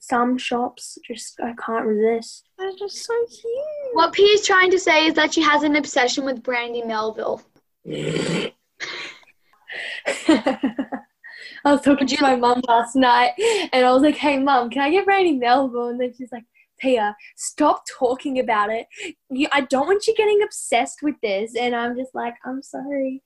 some 0.00 0.38
shops, 0.38 0.98
just 1.06 1.38
I 1.40 1.52
can't 1.64 1.86
resist. 1.86 2.48
They're 2.58 2.72
just 2.72 3.04
so 3.04 3.14
cute. 3.26 3.54
what 3.92 4.12
P 4.12 4.22
is 4.22 4.46
trying 4.46 4.70
to 4.70 4.78
say 4.78 5.06
is 5.06 5.14
that 5.14 5.34
she 5.34 5.42
has 5.42 5.62
an 5.62 5.76
obsession 5.76 6.24
with 6.24 6.42
Brandy 6.42 6.82
Melville. 6.82 7.42
I 11.62 11.72
was 11.72 11.82
talking 11.82 12.06
to 12.06 12.22
my 12.22 12.36
mum 12.36 12.62
last 12.66 12.96
night, 12.96 13.32
and 13.72 13.84
I 13.84 13.92
was 13.92 14.02
like, 14.02 14.16
"Hey, 14.16 14.38
mum, 14.38 14.70
can 14.70 14.82
I 14.82 14.90
get 14.90 15.04
Brandy 15.04 15.36
Melville?" 15.36 15.88
And 15.88 16.00
then 16.00 16.14
she's 16.16 16.32
like, 16.32 16.44
"Pia, 16.78 17.14
stop 17.36 17.84
talking 17.86 18.38
about 18.38 18.70
it. 18.70 18.86
You, 19.28 19.48
I 19.52 19.60
don't 19.62 19.86
want 19.86 20.06
you 20.06 20.14
getting 20.14 20.42
obsessed 20.42 21.02
with 21.02 21.16
this." 21.22 21.54
And 21.54 21.76
I'm 21.76 21.96
just 21.96 22.14
like, 22.14 22.34
"I'm 22.44 22.62
sorry," 22.62 23.22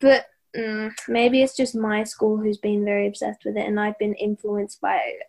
but 0.00 0.26
mm, 0.54 0.92
maybe 1.08 1.42
it's 1.42 1.56
just 1.56 1.74
my 1.74 2.04
school 2.04 2.36
who's 2.36 2.58
been 2.58 2.84
very 2.84 3.06
obsessed 3.06 3.44
with 3.44 3.56
it, 3.56 3.66
and 3.66 3.80
I've 3.80 3.98
been 3.98 4.14
influenced 4.14 4.80
by 4.82 4.96
it. 4.96 5.22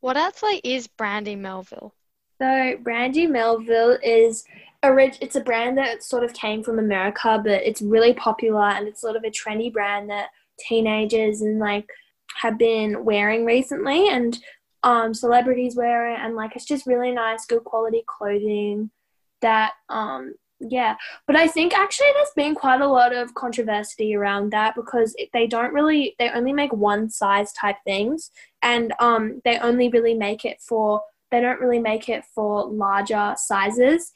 What 0.00 0.16
actually 0.16 0.60
is 0.64 0.86
Brandy 0.86 1.36
Melville? 1.36 1.94
So 2.40 2.76
Brandy 2.82 3.26
Melville 3.26 3.98
is 4.02 4.44
orig- 4.84 5.18
it's 5.20 5.36
a 5.36 5.40
brand 5.40 5.76
that 5.78 6.04
sort 6.04 6.22
of 6.24 6.32
came 6.32 6.62
from 6.62 6.78
America, 6.78 7.40
but 7.42 7.62
it's 7.62 7.82
really 7.82 8.14
popular 8.14 8.62
and 8.62 8.86
it's 8.86 9.00
sort 9.00 9.16
of 9.16 9.24
a 9.24 9.30
trendy 9.30 9.72
brand 9.72 10.08
that 10.10 10.28
teenagers 10.58 11.40
and 11.40 11.58
like 11.58 11.88
have 12.36 12.58
been 12.58 13.04
wearing 13.04 13.44
recently 13.44 14.08
and 14.08 14.38
um 14.84 15.12
celebrities 15.12 15.74
wear 15.74 16.12
it 16.12 16.20
and 16.20 16.36
like 16.36 16.54
it's 16.54 16.64
just 16.64 16.86
really 16.86 17.10
nice, 17.10 17.44
good 17.46 17.64
quality 17.64 18.04
clothing 18.06 18.90
that 19.40 19.72
um 19.88 20.34
yeah, 20.60 20.96
but 21.26 21.36
I 21.36 21.46
think 21.46 21.72
actually 21.72 22.08
there's 22.14 22.32
been 22.34 22.54
quite 22.56 22.80
a 22.80 22.86
lot 22.86 23.14
of 23.14 23.34
controversy 23.34 24.16
around 24.16 24.50
that 24.50 24.74
because 24.74 25.14
they 25.32 25.46
don't 25.46 25.72
really 25.72 26.16
they 26.18 26.30
only 26.30 26.52
make 26.52 26.72
one 26.72 27.10
size 27.10 27.52
type 27.52 27.76
things 27.84 28.30
and 28.62 28.92
um 28.98 29.40
they 29.44 29.58
only 29.58 29.88
really 29.88 30.14
make 30.14 30.44
it 30.44 30.60
for 30.60 31.00
they 31.30 31.40
don't 31.40 31.60
really 31.60 31.78
make 31.78 32.08
it 32.08 32.24
for 32.34 32.66
larger 32.66 33.34
sizes. 33.36 34.12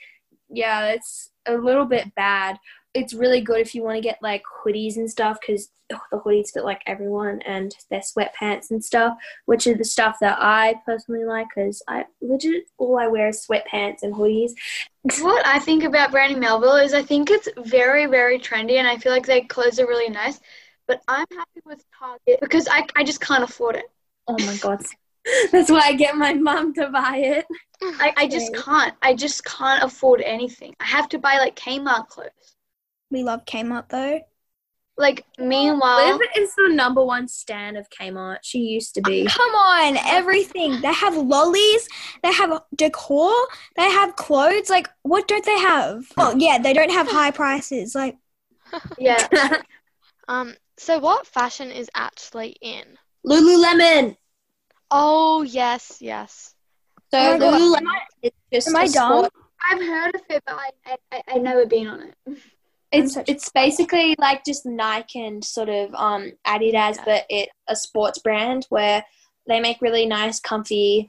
Yeah, 0.49 0.89
it's 0.89 1.31
a 1.47 1.55
little 1.55 1.85
bit 1.85 2.15
bad. 2.15 2.59
It's 2.95 3.15
really 3.15 3.41
good 3.41 3.61
if 3.61 3.75
you 3.75 3.83
want 3.83 3.97
to 3.97 4.03
get 4.03 4.19
like 4.23 4.43
hoodies 4.65 4.97
and 4.97 5.11
stuff 5.11 5.39
because 5.41 5.71
the 5.89 6.19
hoodies 6.19 6.51
fit 6.53 6.65
like 6.65 6.83
everyone 6.87 7.41
and 7.43 7.75
their 7.91 8.01
sweatpants 8.01 8.71
and 8.71 8.85
stuff, 8.85 9.17
which 9.47 9.67
is 9.67 9.79
the 9.79 9.85
stuff 9.85 10.19
that 10.21 10.39
I 10.41 10.75
personally 10.87 11.25
like 11.25 11.49
because 11.55 11.83
I 11.89 12.05
legit 12.21 12.65
all 12.79 12.99
I 12.99 13.07
wear 13.07 13.29
is 13.29 13.47
sweatpants 13.47 14.03
and 14.03 14.15
hoodies. 14.15 14.53
What 15.21 15.45
I 15.47 15.59
think 15.59 15.83
about 15.85 16.13
Brandy 16.13 16.37
Melville 16.37 16.77
is 16.77 16.95
I 16.95 17.03
think 17.03 17.31
it's 17.31 17.49
very, 17.59 18.07
very 18.07 18.39
trendy 18.39 18.75
and 18.75 18.87
I 18.87 18.99
feel 18.99 19.13
like 19.13 19.27
their 19.27 19.43
clothes 19.43 19.81
are 19.81 19.87
really 19.87 20.11
nice. 20.11 20.39
But 20.87 21.03
I'm 21.09 21.27
happy 21.31 21.61
with 21.65 21.85
Target 21.99 22.39
because 22.41 22.69
I, 22.69 22.87
I 22.97 23.05
just 23.05 23.21
can't 23.21 23.43
afford 23.43 23.77
it. 23.77 23.87
Oh 24.29 24.39
my 24.39 24.57
god. 24.57 24.85
That's 25.53 25.71
why 25.71 25.81
I 25.85 25.93
get 25.95 26.17
my 26.17 26.35
mom 26.35 26.75
to 26.75 26.89
buy 26.89 27.17
it. 27.19 27.47
I, 27.83 28.13
I 28.17 28.29
just 28.29 28.55
can't. 28.55 28.95
I 29.03 29.15
just 29.15 29.45
can't 29.45 29.83
afford 29.83 30.21
anything. 30.23 30.75
I 30.81 30.85
have 30.85 31.09
to 31.11 31.19
buy 31.19 31.39
like 31.39 31.57
Kmart 31.57 32.09
clothes. 32.09 32.57
We 33.11 33.23
love 33.23 33.45
Kmart 33.45 33.89
though. 33.89 34.21
Like 34.97 35.25
meanwhile, 35.39 36.19
Liv 36.19 36.21
is 36.37 36.55
the 36.55 36.69
number 36.69 37.05
one 37.05 37.27
stan 37.27 37.77
of 37.77 37.89
Kmart. 37.91 38.39
She 38.43 38.59
used 38.59 38.95
to 38.95 39.01
be. 39.01 39.25
Come 39.27 39.55
on, 39.55 39.97
everything. 39.97 40.81
They 40.81 40.93
have 40.93 41.17
lollies, 41.17 41.89
they 42.23 42.33
have 42.33 42.63
decor, 42.77 43.33
they 43.77 43.91
have 43.91 44.17
clothes. 44.17 44.69
Like, 44.69 44.91
what 45.03 45.27
don't 45.29 45.45
they 45.45 45.59
have? 45.59 46.05
Oh, 46.19 46.35
yeah, 46.37 46.59
they 46.59 46.73
don't 46.73 46.91
have 46.91 47.09
high 47.09 47.31
prices. 47.31 47.95
Like, 47.95 48.17
yeah. 48.99 49.27
Um, 50.29 50.55
so 50.79 51.01
what 51.01 51.27
fashion 51.27 51.71
is 51.73 51.91
actually 51.95 52.57
in? 52.61 52.97
Lululemon. 53.27 54.17
Oh, 54.91 55.43
yes, 55.43 55.99
yes. 56.01 56.55
So 57.13 57.19
Oh 57.19 57.33
my 57.33 57.39
God. 57.39 57.61
Lululemon 57.61 58.01
is 58.23 58.31
just 58.53 58.69
Am 58.69 58.77
I 58.77 58.85
a 58.85 58.89
dumb? 58.89 59.19
sport- 59.19 59.33
I've 59.71 59.81
heard 59.81 60.15
of 60.17 60.21
it, 60.29 60.43
but 60.45 60.57
I, 60.57 60.71
I, 60.87 60.97
I 61.13 61.23
I've 61.29 61.43
never 61.43 61.67
been 61.67 61.87
on 61.89 62.03
it. 62.03 62.15
It's 62.95 63.15
such- 63.15 63.27
it's 63.27 63.49
basically 63.49 64.15
like 64.19 64.45
just 64.45 64.67
Nike 64.67 65.25
and 65.25 65.43
sort 65.43 65.71
of 65.71 65.95
um 65.95 66.33
Adidas, 66.47 66.97
Yeah. 66.97 67.03
but 67.07 67.25
it 67.31 67.49
a 67.67 67.75
sports 67.75 68.19
brand 68.19 68.67
where 68.69 69.03
they 69.49 69.61
make 69.61 69.81
really 69.81 70.05
nice, 70.05 70.39
comfy, 70.41 71.09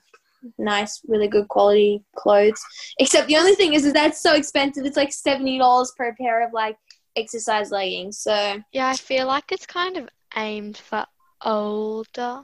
nice, 0.57 1.01
really 1.09 1.27
good 1.27 1.49
quality 1.49 2.01
clothes. 2.15 2.61
Except 2.99 3.27
the 3.27 3.35
only 3.35 3.55
thing 3.55 3.73
is, 3.73 3.83
is 3.83 3.91
that 3.93 4.07
it's 4.11 4.21
so 4.21 4.33
expensive. 4.33 4.85
It's 4.85 4.95
like 4.95 5.11
seventy 5.11 5.57
dollars 5.57 5.91
per 5.97 6.15
pair 6.15 6.47
of 6.47 6.53
like 6.53 6.77
exercise 7.17 7.69
leggings. 7.69 8.17
So 8.19 8.61
Yeah, 8.71 8.87
I 8.87 8.95
feel 8.95 9.27
like 9.27 9.51
it's 9.51 9.65
kind 9.65 9.97
of 9.97 10.07
aimed 10.37 10.77
for 10.77 11.05
older. 11.45 12.43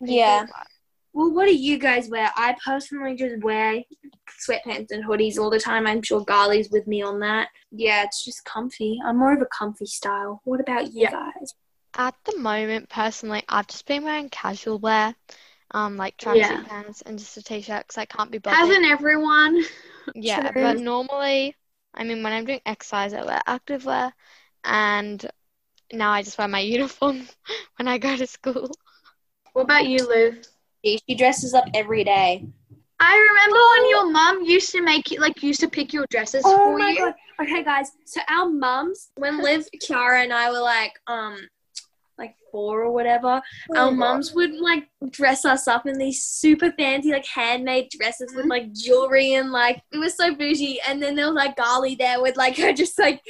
people. 0.00 0.14
yeah. 0.14 0.46
Well, 1.12 1.32
what 1.32 1.46
do 1.46 1.56
you 1.56 1.76
guys 1.78 2.08
wear? 2.08 2.30
I 2.36 2.56
personally 2.64 3.16
just 3.16 3.42
wear 3.42 3.82
sweatpants 4.48 4.92
and 4.92 5.04
hoodies 5.04 5.38
all 5.38 5.50
the 5.50 5.58
time. 5.58 5.86
I'm 5.86 6.02
sure 6.02 6.20
Garly's 6.24 6.70
with 6.70 6.86
me 6.86 7.02
on 7.02 7.18
that. 7.20 7.48
Yeah, 7.72 8.04
it's 8.04 8.24
just 8.24 8.44
comfy. 8.44 8.98
I'm 9.04 9.18
more 9.18 9.32
of 9.32 9.42
a 9.42 9.46
comfy 9.46 9.86
style. 9.86 10.40
What 10.44 10.60
about 10.60 10.92
you 10.92 11.02
Yeah. 11.02 11.10
guys? 11.10 11.54
At 11.96 12.14
the 12.24 12.38
moment, 12.38 12.88
personally, 12.88 13.42
I've 13.48 13.66
just 13.66 13.86
been 13.86 14.04
wearing 14.04 14.28
casual 14.28 14.78
wear, 14.78 15.16
um, 15.72 15.96
like 15.96 16.16
tracksuit 16.16 16.36
Yeah. 16.36 16.62
pants 16.62 17.02
and 17.02 17.18
just 17.18 17.36
a 17.36 17.42
t-shirt 17.42 17.88
because 17.88 17.98
I 17.98 18.04
can't 18.04 18.30
be 18.30 18.38
bothered. 18.38 18.58
Hasn't 18.60 18.86
everyone? 18.86 19.62
Yeah, 20.14 20.50
True. 20.50 20.62
but 20.62 20.78
normally, 20.78 21.54
I 21.94 22.04
mean, 22.04 22.22
when 22.22 22.32
I'm 22.32 22.44
doing 22.44 22.60
exercise, 22.64 23.12
I 23.12 23.22
wear 23.24 23.40
active 23.46 23.84
wear, 23.84 24.12
and 24.64 25.24
now 25.92 26.10
I 26.10 26.22
just 26.22 26.38
wear 26.38 26.48
my 26.48 26.60
uniform 26.76 27.26
when 27.76 27.88
I 27.88 27.98
go 27.98 28.16
to 28.16 28.26
school. 28.26 28.70
What 29.52 29.62
about 29.62 29.86
you, 29.86 30.06
Liv? 30.06 30.44
She 30.84 31.14
dresses 31.16 31.54
up 31.54 31.64
every 31.74 32.04
day. 32.04 32.46
I 33.00 33.16
remember 33.16 33.58
when 33.70 33.88
your 33.90 34.10
mum 34.10 34.44
used 34.44 34.70
to 34.72 34.82
make 34.82 35.10
you 35.10 35.20
like 35.20 35.42
used 35.42 35.60
to 35.60 35.68
pick 35.68 35.92
your 35.92 36.06
dresses 36.10 36.42
Oh 36.44 36.56
for 36.58 36.78
my 36.78 36.90
you. 36.90 36.98
god. 36.98 37.14
Okay 37.40 37.64
guys, 37.64 37.92
so 38.04 38.20
our 38.28 38.48
mums, 38.48 39.10
when 39.16 39.42
Liv, 39.42 39.66
Kiara 39.82 40.22
and 40.22 40.32
I 40.32 40.50
were 40.50 40.60
like 40.60 40.92
um 41.06 41.38
like 42.20 42.36
four 42.52 42.82
or 42.82 42.92
whatever, 42.92 43.28
our 43.76 43.88
oh, 43.88 43.90
mums 43.90 44.32
would 44.34 44.54
like 44.54 44.88
dress 45.10 45.44
us 45.44 45.66
up 45.66 45.86
in 45.86 45.98
these 45.98 46.22
super 46.22 46.70
fancy 46.72 47.10
like 47.10 47.26
handmade 47.26 47.88
dresses 47.90 48.32
with 48.34 48.42
mm-hmm. 48.42 48.50
like 48.50 48.72
jewelry 48.72 49.34
and 49.34 49.50
like 49.50 49.82
it 49.92 49.98
was 49.98 50.16
so 50.16 50.34
bougie 50.34 50.78
and 50.86 51.02
then 51.02 51.16
there 51.16 51.26
was 51.26 51.34
like 51.34 51.56
Garly 51.56 51.96
there 51.96 52.20
with 52.20 52.36
like 52.36 52.56
her 52.58 52.72
just 52.72 52.98
like 52.98 53.20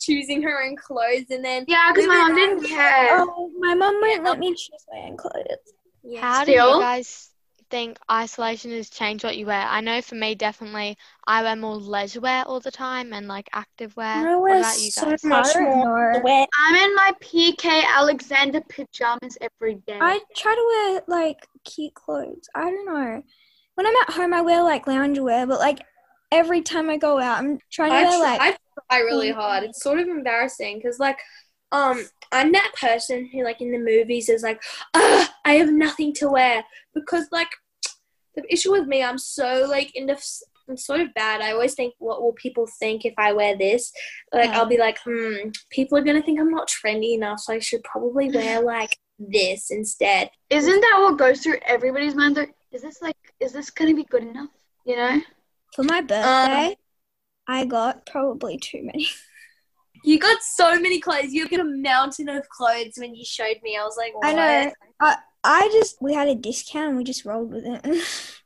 choosing 0.00 0.42
her 0.42 0.62
own 0.62 0.76
clothes 0.76 1.26
and 1.30 1.44
then 1.44 1.64
Yeah, 1.66 1.90
because 1.92 2.06
my 2.06 2.16
mom 2.16 2.34
didn't 2.34 2.64
care. 2.64 3.20
oh, 3.20 3.50
my 3.58 3.74
mom 3.74 3.94
won't 4.00 4.22
let 4.22 4.38
me 4.38 4.50
choose 4.50 4.84
my 4.92 5.08
own 5.08 5.16
clothes. 5.16 5.72
Yeah. 6.04 6.20
How 6.20 6.44
do 6.44 6.52
you 6.52 6.58
guys 6.58 7.30
think 7.70 7.98
isolation 8.10 8.70
has 8.72 8.90
changed 8.90 9.24
what 9.24 9.36
you 9.36 9.46
wear? 9.46 9.60
I 9.60 9.80
know 9.80 10.00
for 10.02 10.14
me, 10.14 10.34
definitely, 10.34 10.96
I 11.26 11.42
wear 11.42 11.56
more 11.56 11.76
leisure 11.76 12.20
wear 12.20 12.44
all 12.44 12.60
the 12.60 12.70
time 12.70 13.12
and 13.12 13.26
like 13.28 13.48
active 13.52 13.96
wear. 13.96 14.06
I 14.06 14.36
What 14.36 14.42
wear 14.42 14.58
about 14.58 14.80
you 14.80 14.90
so 14.90 15.06
guys? 15.06 15.24
much 15.24 15.46
I 15.48 15.52
don't 15.54 15.64
more 15.64 16.12
know. 16.12 16.20
wear 16.22 16.46
I'm 16.58 16.74
in 16.74 16.94
my 16.94 17.12
Peter 17.20 17.68
Alexander 17.68 18.60
pajamas 18.68 19.38
every 19.40 19.76
day. 19.86 19.98
I 20.00 20.20
try 20.34 20.54
to 20.54 20.66
wear 20.68 21.02
like 21.06 21.46
cute 21.64 21.94
clothes. 21.94 22.48
I 22.54 22.70
don't 22.70 22.86
know. 22.86 23.22
When 23.74 23.86
I'm 23.86 23.96
at 24.08 24.14
home, 24.14 24.32
I 24.32 24.42
wear 24.42 24.62
like 24.62 24.86
lounge 24.86 25.18
wear, 25.18 25.46
but 25.46 25.58
like 25.58 25.80
every 26.32 26.62
time 26.62 26.88
I 26.90 26.96
go 26.96 27.18
out, 27.18 27.38
I'm 27.38 27.58
trying 27.70 27.90
to 27.90 27.96
I 27.96 28.02
wear 28.04 28.18
try, 28.18 28.32
like. 28.36 28.40
I 28.40 28.56
try 28.90 29.00
really 29.00 29.30
hard. 29.32 29.64
It's 29.64 29.82
sort 29.82 29.98
of 29.98 30.08
embarrassing 30.08 30.78
because, 30.78 30.98
like, 30.98 31.18
um, 31.72 32.04
I'm 32.32 32.52
that 32.52 32.72
person 32.80 33.28
who, 33.32 33.44
like, 33.44 33.60
in 33.60 33.72
the 33.72 33.78
movies 33.78 34.28
is 34.28 34.42
like, 34.42 34.62
ah, 34.94 35.32
I 35.44 35.54
have 35.54 35.72
nothing 35.72 36.12
to 36.14 36.28
wear 36.28 36.64
because, 36.94 37.26
like, 37.32 37.48
the 38.36 38.52
issue 38.52 38.70
with 38.70 38.86
me, 38.86 39.02
I'm 39.02 39.18
so 39.18 39.66
like 39.68 39.96
into 39.96 40.16
it's 40.68 40.84
sort 40.84 41.00
of 41.00 41.14
bad. 41.14 41.40
I 41.40 41.52
always 41.52 41.74
think, 41.74 41.94
what 41.98 42.22
will 42.22 42.32
people 42.32 42.66
think 42.78 43.04
if 43.04 43.14
I 43.18 43.32
wear 43.32 43.56
this? 43.56 43.92
Like, 44.32 44.50
Yeah. 44.50 44.58
I'll 44.58 44.66
be 44.66 44.78
like, 44.78 44.98
hmm, 45.04 45.50
people 45.70 45.96
are 45.96 46.02
gonna 46.02 46.22
think 46.22 46.38
I'm 46.38 46.50
not 46.50 46.68
trendy 46.68 47.14
enough, 47.14 47.40
so 47.40 47.54
I 47.54 47.58
should 47.58 47.82
probably 47.84 48.30
wear 48.34 48.60
like 48.60 48.96
this 49.18 49.70
instead. 49.70 50.30
Isn't 50.50 50.80
that 50.80 50.98
what 51.00 51.18
goes 51.18 51.40
through 51.40 51.58
everybody's 51.64 52.14
mind? 52.14 52.36
Though, 52.36 52.46
is 52.72 52.82
this 52.82 53.00
like, 53.00 53.16
is 53.40 53.52
this 53.52 53.70
gonna 53.70 53.94
be 53.94 54.04
good 54.04 54.24
enough? 54.24 54.50
You 54.84 54.96
know? 54.96 55.20
For 55.74 55.82
my 55.82 56.00
birthday, 56.00 56.76
I 57.48 57.64
got 57.64 58.06
probably 58.06 58.58
too 58.58 58.82
many. 58.82 59.08
You 60.06 60.20
got 60.20 60.40
so 60.40 60.78
many 60.78 61.00
clothes. 61.00 61.32
You 61.32 61.48
got 61.48 61.60
a 61.60 61.64
mountain 61.64 62.28
of 62.28 62.48
clothes 62.48 62.94
when 62.96 63.14
you 63.14 63.24
showed 63.24 63.56
me. 63.62 63.76
I 63.76 63.82
was 63.82 63.96
like, 63.96 64.14
I 64.22 64.32
know. 64.32 64.72
I, 65.00 65.16
I 65.42 65.68
just, 65.72 66.00
we 66.00 66.14
had 66.14 66.28
a 66.28 66.34
discount 66.36 66.90
and 66.90 66.96
we 66.96 67.02
just 67.04 67.24
rolled 67.24 67.52
with 67.52 67.64
it. 67.66 67.82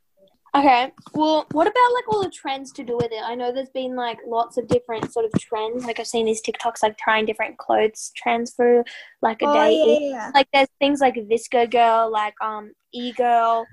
Okay. 0.53 0.91
Well, 1.15 1.47
what 1.53 1.69
about 1.69 1.95
like 1.95 2.09
all 2.09 2.25
the 2.25 2.31
trends 2.31 2.73
to 2.73 2.83
do 2.83 2.97
with 2.97 3.13
it? 3.13 3.23
I 3.25 3.37
know 3.37 3.53
there's 3.53 3.71
been 3.71 3.95
like 3.95 4.19
lots 4.27 4.57
of 4.57 4.67
different 4.67 5.13
sort 5.13 5.25
of 5.25 5.41
trends. 5.41 5.85
Like 5.85 6.01
I've 6.01 6.09
seen 6.09 6.27
these 6.27 6.43
TikToks 6.43 6.83
like 6.83 6.99
trying 6.99 7.25
different 7.25 7.57
clothes 7.57 8.11
trends 8.17 8.53
for 8.53 8.85
like 9.23 9.43
a 9.43 9.47
oh, 9.47 9.55
day. 9.55 9.99
yeah, 10.01 10.11
yeah. 10.11 10.31
Like 10.35 10.49
there's 10.53 10.67
things 10.81 11.01
like 11.01 11.15
VSCO 11.15 11.71
Girl, 11.71 12.11
like 12.11 12.35
um 12.41 12.73
E 12.93 13.13
Girl. 13.13 13.65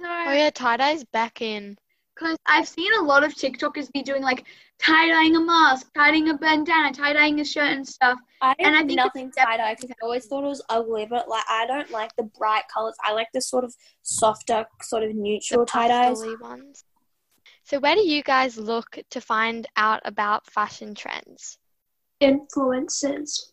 So, 0.00 0.06
Oh 0.06 0.32
yeah, 0.32 0.50
tie 0.50 0.76
dye's 0.76 1.02
back 1.02 1.42
in. 1.42 1.76
Because 2.20 2.36
I've 2.46 2.68
seen 2.68 2.92
a 3.00 3.02
lot 3.02 3.24
of 3.24 3.32
TikTokers 3.34 3.90
be 3.92 4.02
doing 4.02 4.22
like 4.22 4.44
tie 4.78 5.08
dyeing 5.08 5.36
a 5.36 5.40
mask, 5.40 5.88
tie 5.94 6.10
dyeing 6.10 6.28
a 6.28 6.36
bandana, 6.36 6.92
tie 6.92 7.14
dyeing 7.14 7.40
a 7.40 7.44
shirt 7.44 7.72
and 7.72 7.86
stuff. 7.86 8.18
I 8.42 8.54
And 8.58 8.76
I 8.76 8.80
think 8.80 8.96
nothing 8.96 9.32
tie 9.32 9.56
dye 9.56 9.74
because 9.74 9.90
I 9.90 9.94
always 10.02 10.26
thought 10.26 10.44
it 10.44 10.48
was 10.48 10.62
ugly, 10.68 11.06
but 11.08 11.28
like 11.28 11.44
I 11.48 11.66
don't 11.66 11.90
like 11.90 12.14
the 12.16 12.24
bright 12.24 12.64
colors. 12.72 12.94
I 13.02 13.14
like 13.14 13.28
the 13.32 13.40
sort 13.40 13.64
of 13.64 13.74
softer, 14.02 14.66
sort 14.82 15.02
of 15.04 15.14
neutral 15.14 15.64
tie 15.64 15.88
dyes. 15.88 16.20
pastel-y 16.20 16.36
ones. 16.40 16.84
So 17.64 17.78
where 17.78 17.94
do 17.94 18.06
you 18.06 18.22
guys 18.22 18.58
look 18.58 18.98
to 19.10 19.20
find 19.20 19.66
out 19.76 20.00
about 20.04 20.50
fashion 20.50 20.94
trends? 20.94 21.58
Influences. 22.20 23.52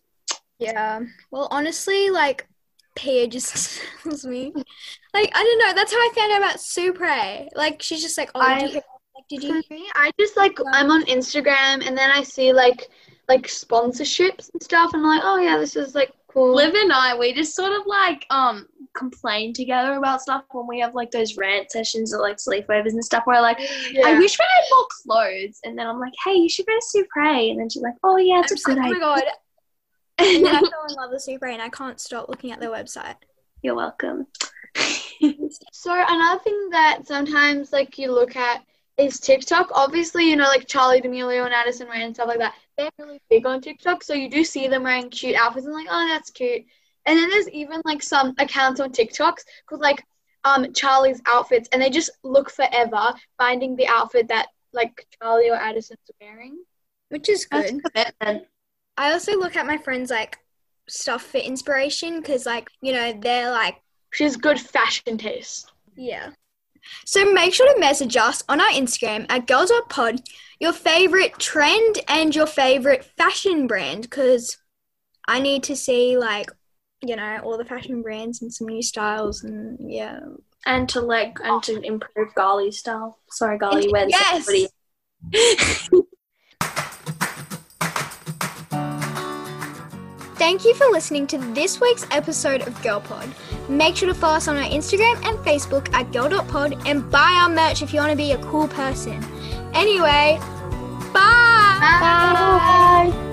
Yeah. 0.59 1.01
Well, 1.31 1.47
honestly, 1.51 2.09
like, 2.09 2.47
Pia 2.95 3.27
just 3.27 3.79
tells 4.03 4.25
me. 4.25 4.53
Like, 5.19 5.31
I 5.35 5.43
don't 5.43 5.59
know. 5.59 5.73
That's 5.73 5.91
how 5.91 5.97
I 5.99 6.11
found 6.15 6.31
out 6.33 6.37
about 6.37 6.57
Supre. 6.57 7.47
Like, 7.55 7.81
she's 7.81 8.01
just 8.01 8.17
like, 8.17 8.29
oh, 8.35 8.41
did 8.41 8.61
you 8.61 8.67
I- 8.67 8.71
hear? 8.71 8.81
Like, 9.15 9.27
did 9.29 9.41
For 9.41 9.47
you? 9.47 9.63
me, 9.71 9.89
I 9.95 10.11
just 10.19 10.37
like 10.37 10.57
I'm 10.73 10.91
on 10.91 11.03
Instagram 11.05 11.85
and 11.87 11.97
then 11.97 12.11
I 12.11 12.21
see 12.21 12.53
like 12.53 12.87
like 13.27 13.47
sponsorships 13.47 14.51
and 14.53 14.61
stuff 14.61 14.93
and 14.93 15.01
I'm 15.01 15.07
like, 15.07 15.23
oh 15.25 15.37
yeah, 15.39 15.57
this 15.57 15.75
is 15.75 15.95
like 15.95 16.11
cool. 16.27 16.53
Liv 16.53 16.75
and 16.75 16.93
I, 16.93 17.17
we 17.17 17.33
just 17.33 17.55
sort 17.55 17.71
of 17.71 17.87
like 17.87 18.27
um 18.29 18.67
complain 18.95 19.53
together 19.53 19.95
about 19.95 20.21
stuff 20.21 20.43
when 20.51 20.67
we 20.67 20.79
have 20.81 20.93
like 20.93 21.09
those 21.09 21.35
rant 21.35 21.71
sessions 21.71 22.13
or 22.13 22.21
like 22.21 22.37
sleepovers 22.37 22.91
and 22.91 23.03
stuff 23.03 23.23
where 23.25 23.41
like 23.41 23.57
I 23.59 24.19
wish 24.19 24.37
we 24.37 24.45
had 24.45 24.65
more 24.71 24.87
clothes 25.03 25.59
and 25.63 25.77
then 25.77 25.87
I'm 25.87 25.99
like, 25.99 26.13
hey, 26.23 26.35
you 26.35 26.47
should 26.47 26.67
go 26.67 26.73
to 26.79 26.97
Supre 27.03 27.49
and 27.49 27.59
then 27.59 27.69
she's 27.69 27.81
like, 27.81 27.95
Oh 28.03 28.17
yeah, 28.17 28.41
it's 28.41 28.51
I'm 28.51 28.53
a 28.53 28.55
just 28.55 28.67
like, 28.67 28.77
good 28.77 28.97
oh 28.97 28.99
my 28.99 29.13
idea. 29.15 29.23
god. 29.25 29.33
And 30.35 30.45
then 30.45 30.55
I 30.55 30.59
fell 30.59 30.85
in 30.89 30.95
love 30.95 31.09
with 31.11 31.25
Supre 31.27 31.51
and 31.53 31.61
I 31.61 31.69
can't 31.69 31.99
stop 31.99 32.29
looking 32.29 32.51
at 32.51 32.59
their 32.59 32.69
website. 32.71 33.15
You're 33.63 33.75
welcome. 33.75 34.27
So 35.71 35.93
another 35.93 36.41
thing 36.43 36.69
that 36.71 37.05
sometimes 37.05 37.71
like 37.71 37.97
you 37.97 38.11
look 38.11 38.35
at 38.35 38.63
is 38.97 39.19
TikTok. 39.19 39.69
Obviously, 39.73 40.29
you 40.29 40.35
know, 40.35 40.47
like 40.47 40.67
Charli 40.67 41.01
D'Amelio 41.01 41.45
and 41.45 41.53
Addison 41.53 41.87
Rae 41.87 42.03
and 42.03 42.15
stuff 42.15 42.27
like 42.27 42.39
that. 42.39 42.55
They're 42.77 42.89
really 42.99 43.21
big 43.29 43.45
on 43.45 43.61
TikTok, 43.61 44.03
so 44.03 44.13
you 44.13 44.29
do 44.29 44.43
see 44.43 44.67
them 44.67 44.83
wearing 44.83 45.09
cute 45.09 45.35
outfits 45.35 45.65
and 45.65 45.75
like, 45.75 45.87
oh, 45.89 46.07
that's 46.07 46.29
cute. 46.29 46.65
And 47.05 47.17
then 47.17 47.29
there's 47.29 47.49
even 47.49 47.81
like 47.85 48.03
some 48.03 48.33
accounts 48.37 48.79
on 48.79 48.91
TikToks 48.91 49.43
called 49.65 49.81
like 49.81 50.03
um 50.43 50.65
Charli's 50.65 51.21
outfits, 51.25 51.69
and 51.71 51.81
they 51.81 51.89
just 51.89 52.11
look 52.23 52.49
forever 52.49 53.13
finding 53.37 53.75
the 53.75 53.87
outfit 53.87 54.27
that 54.29 54.47
like 54.73 55.07
Charli 55.21 55.49
or 55.51 55.55
Addison's 55.55 55.99
wearing. 56.21 56.57
Which 57.09 57.29
is 57.29 57.45
good. 57.45 57.81
I 58.99 59.13
also 59.13 59.37
look 59.37 59.55
at 59.55 59.65
my 59.65 59.77
friends' 59.77 60.09
like 60.09 60.37
stuff 60.89 61.23
for 61.23 61.37
inspiration 61.37 62.19
because, 62.19 62.45
like, 62.45 62.69
you 62.81 62.93
know, 62.93 63.13
they're 63.19 63.51
like, 63.51 63.75
She 64.11 64.23
has 64.23 64.35
good 64.37 64.59
fashion 64.59 65.17
taste. 65.17 65.71
yeah. 65.95 66.31
So 67.05 67.33
make 67.33 67.53
sure 67.53 67.73
to 67.73 67.79
message 67.81 68.15
us 68.15 68.43
on 68.47 68.61
our 68.61 68.69
Instagram 68.69 69.25
at 69.27 69.45
girls.pod 69.45 70.21
your 70.59 70.71
favorite 70.71 71.37
trend 71.37 71.99
and 72.07 72.33
your 72.33 72.47
favorite 72.47 73.03
fashion 73.17 73.67
brand 73.67 74.03
because 74.03 74.57
I 75.27 75.39
need 75.41 75.63
to 75.63 75.75
see, 75.75 76.17
like, 76.17 76.49
you 77.01 77.15
know, 77.17 77.39
all 77.43 77.57
the 77.57 77.65
fashion 77.65 78.01
brands 78.01 78.41
and 78.41 78.53
some 78.53 78.67
new 78.67 78.81
styles 78.81 79.43
and 79.43 79.91
yeah. 79.91 80.19
And 80.65 80.87
to 80.89 81.01
like 81.01 81.37
and 81.43 81.61
to 81.63 81.81
improve 81.81 82.33
Gali 82.35 82.73
style. 82.73 83.19
Sorry, 83.31 83.59
Gali, 83.59 83.83
And- 83.83 83.91
wear 83.91 84.07
yes! 84.09 84.47
Thank 90.37 90.63
you 90.65 90.73
for 90.75 90.85
listening 90.87 91.27
to 91.27 91.37
this 91.53 91.81
week's 91.81 92.05
episode 92.11 92.61
of 92.67 92.81
Girl 92.81 93.01
Pod. 93.01 93.29
Make 93.69 93.97
sure 93.97 94.07
to 94.07 94.13
follow 94.13 94.35
us 94.35 94.47
on 94.47 94.57
our 94.57 94.63
Instagram 94.63 95.15
and 95.25 95.37
Facebook 95.39 95.93
at 95.93 96.11
girl.pod 96.11 96.87
and 96.87 97.09
buy 97.11 97.39
our 97.41 97.49
merch 97.49 97.81
if 97.81 97.93
you 97.93 97.99
want 97.99 98.11
to 98.11 98.17
be 98.17 98.31
a 98.31 98.37
cool 98.45 98.67
person. 98.67 99.23
Anyway, 99.73 100.39
bye! 101.13 103.11
Bye. 103.11 103.26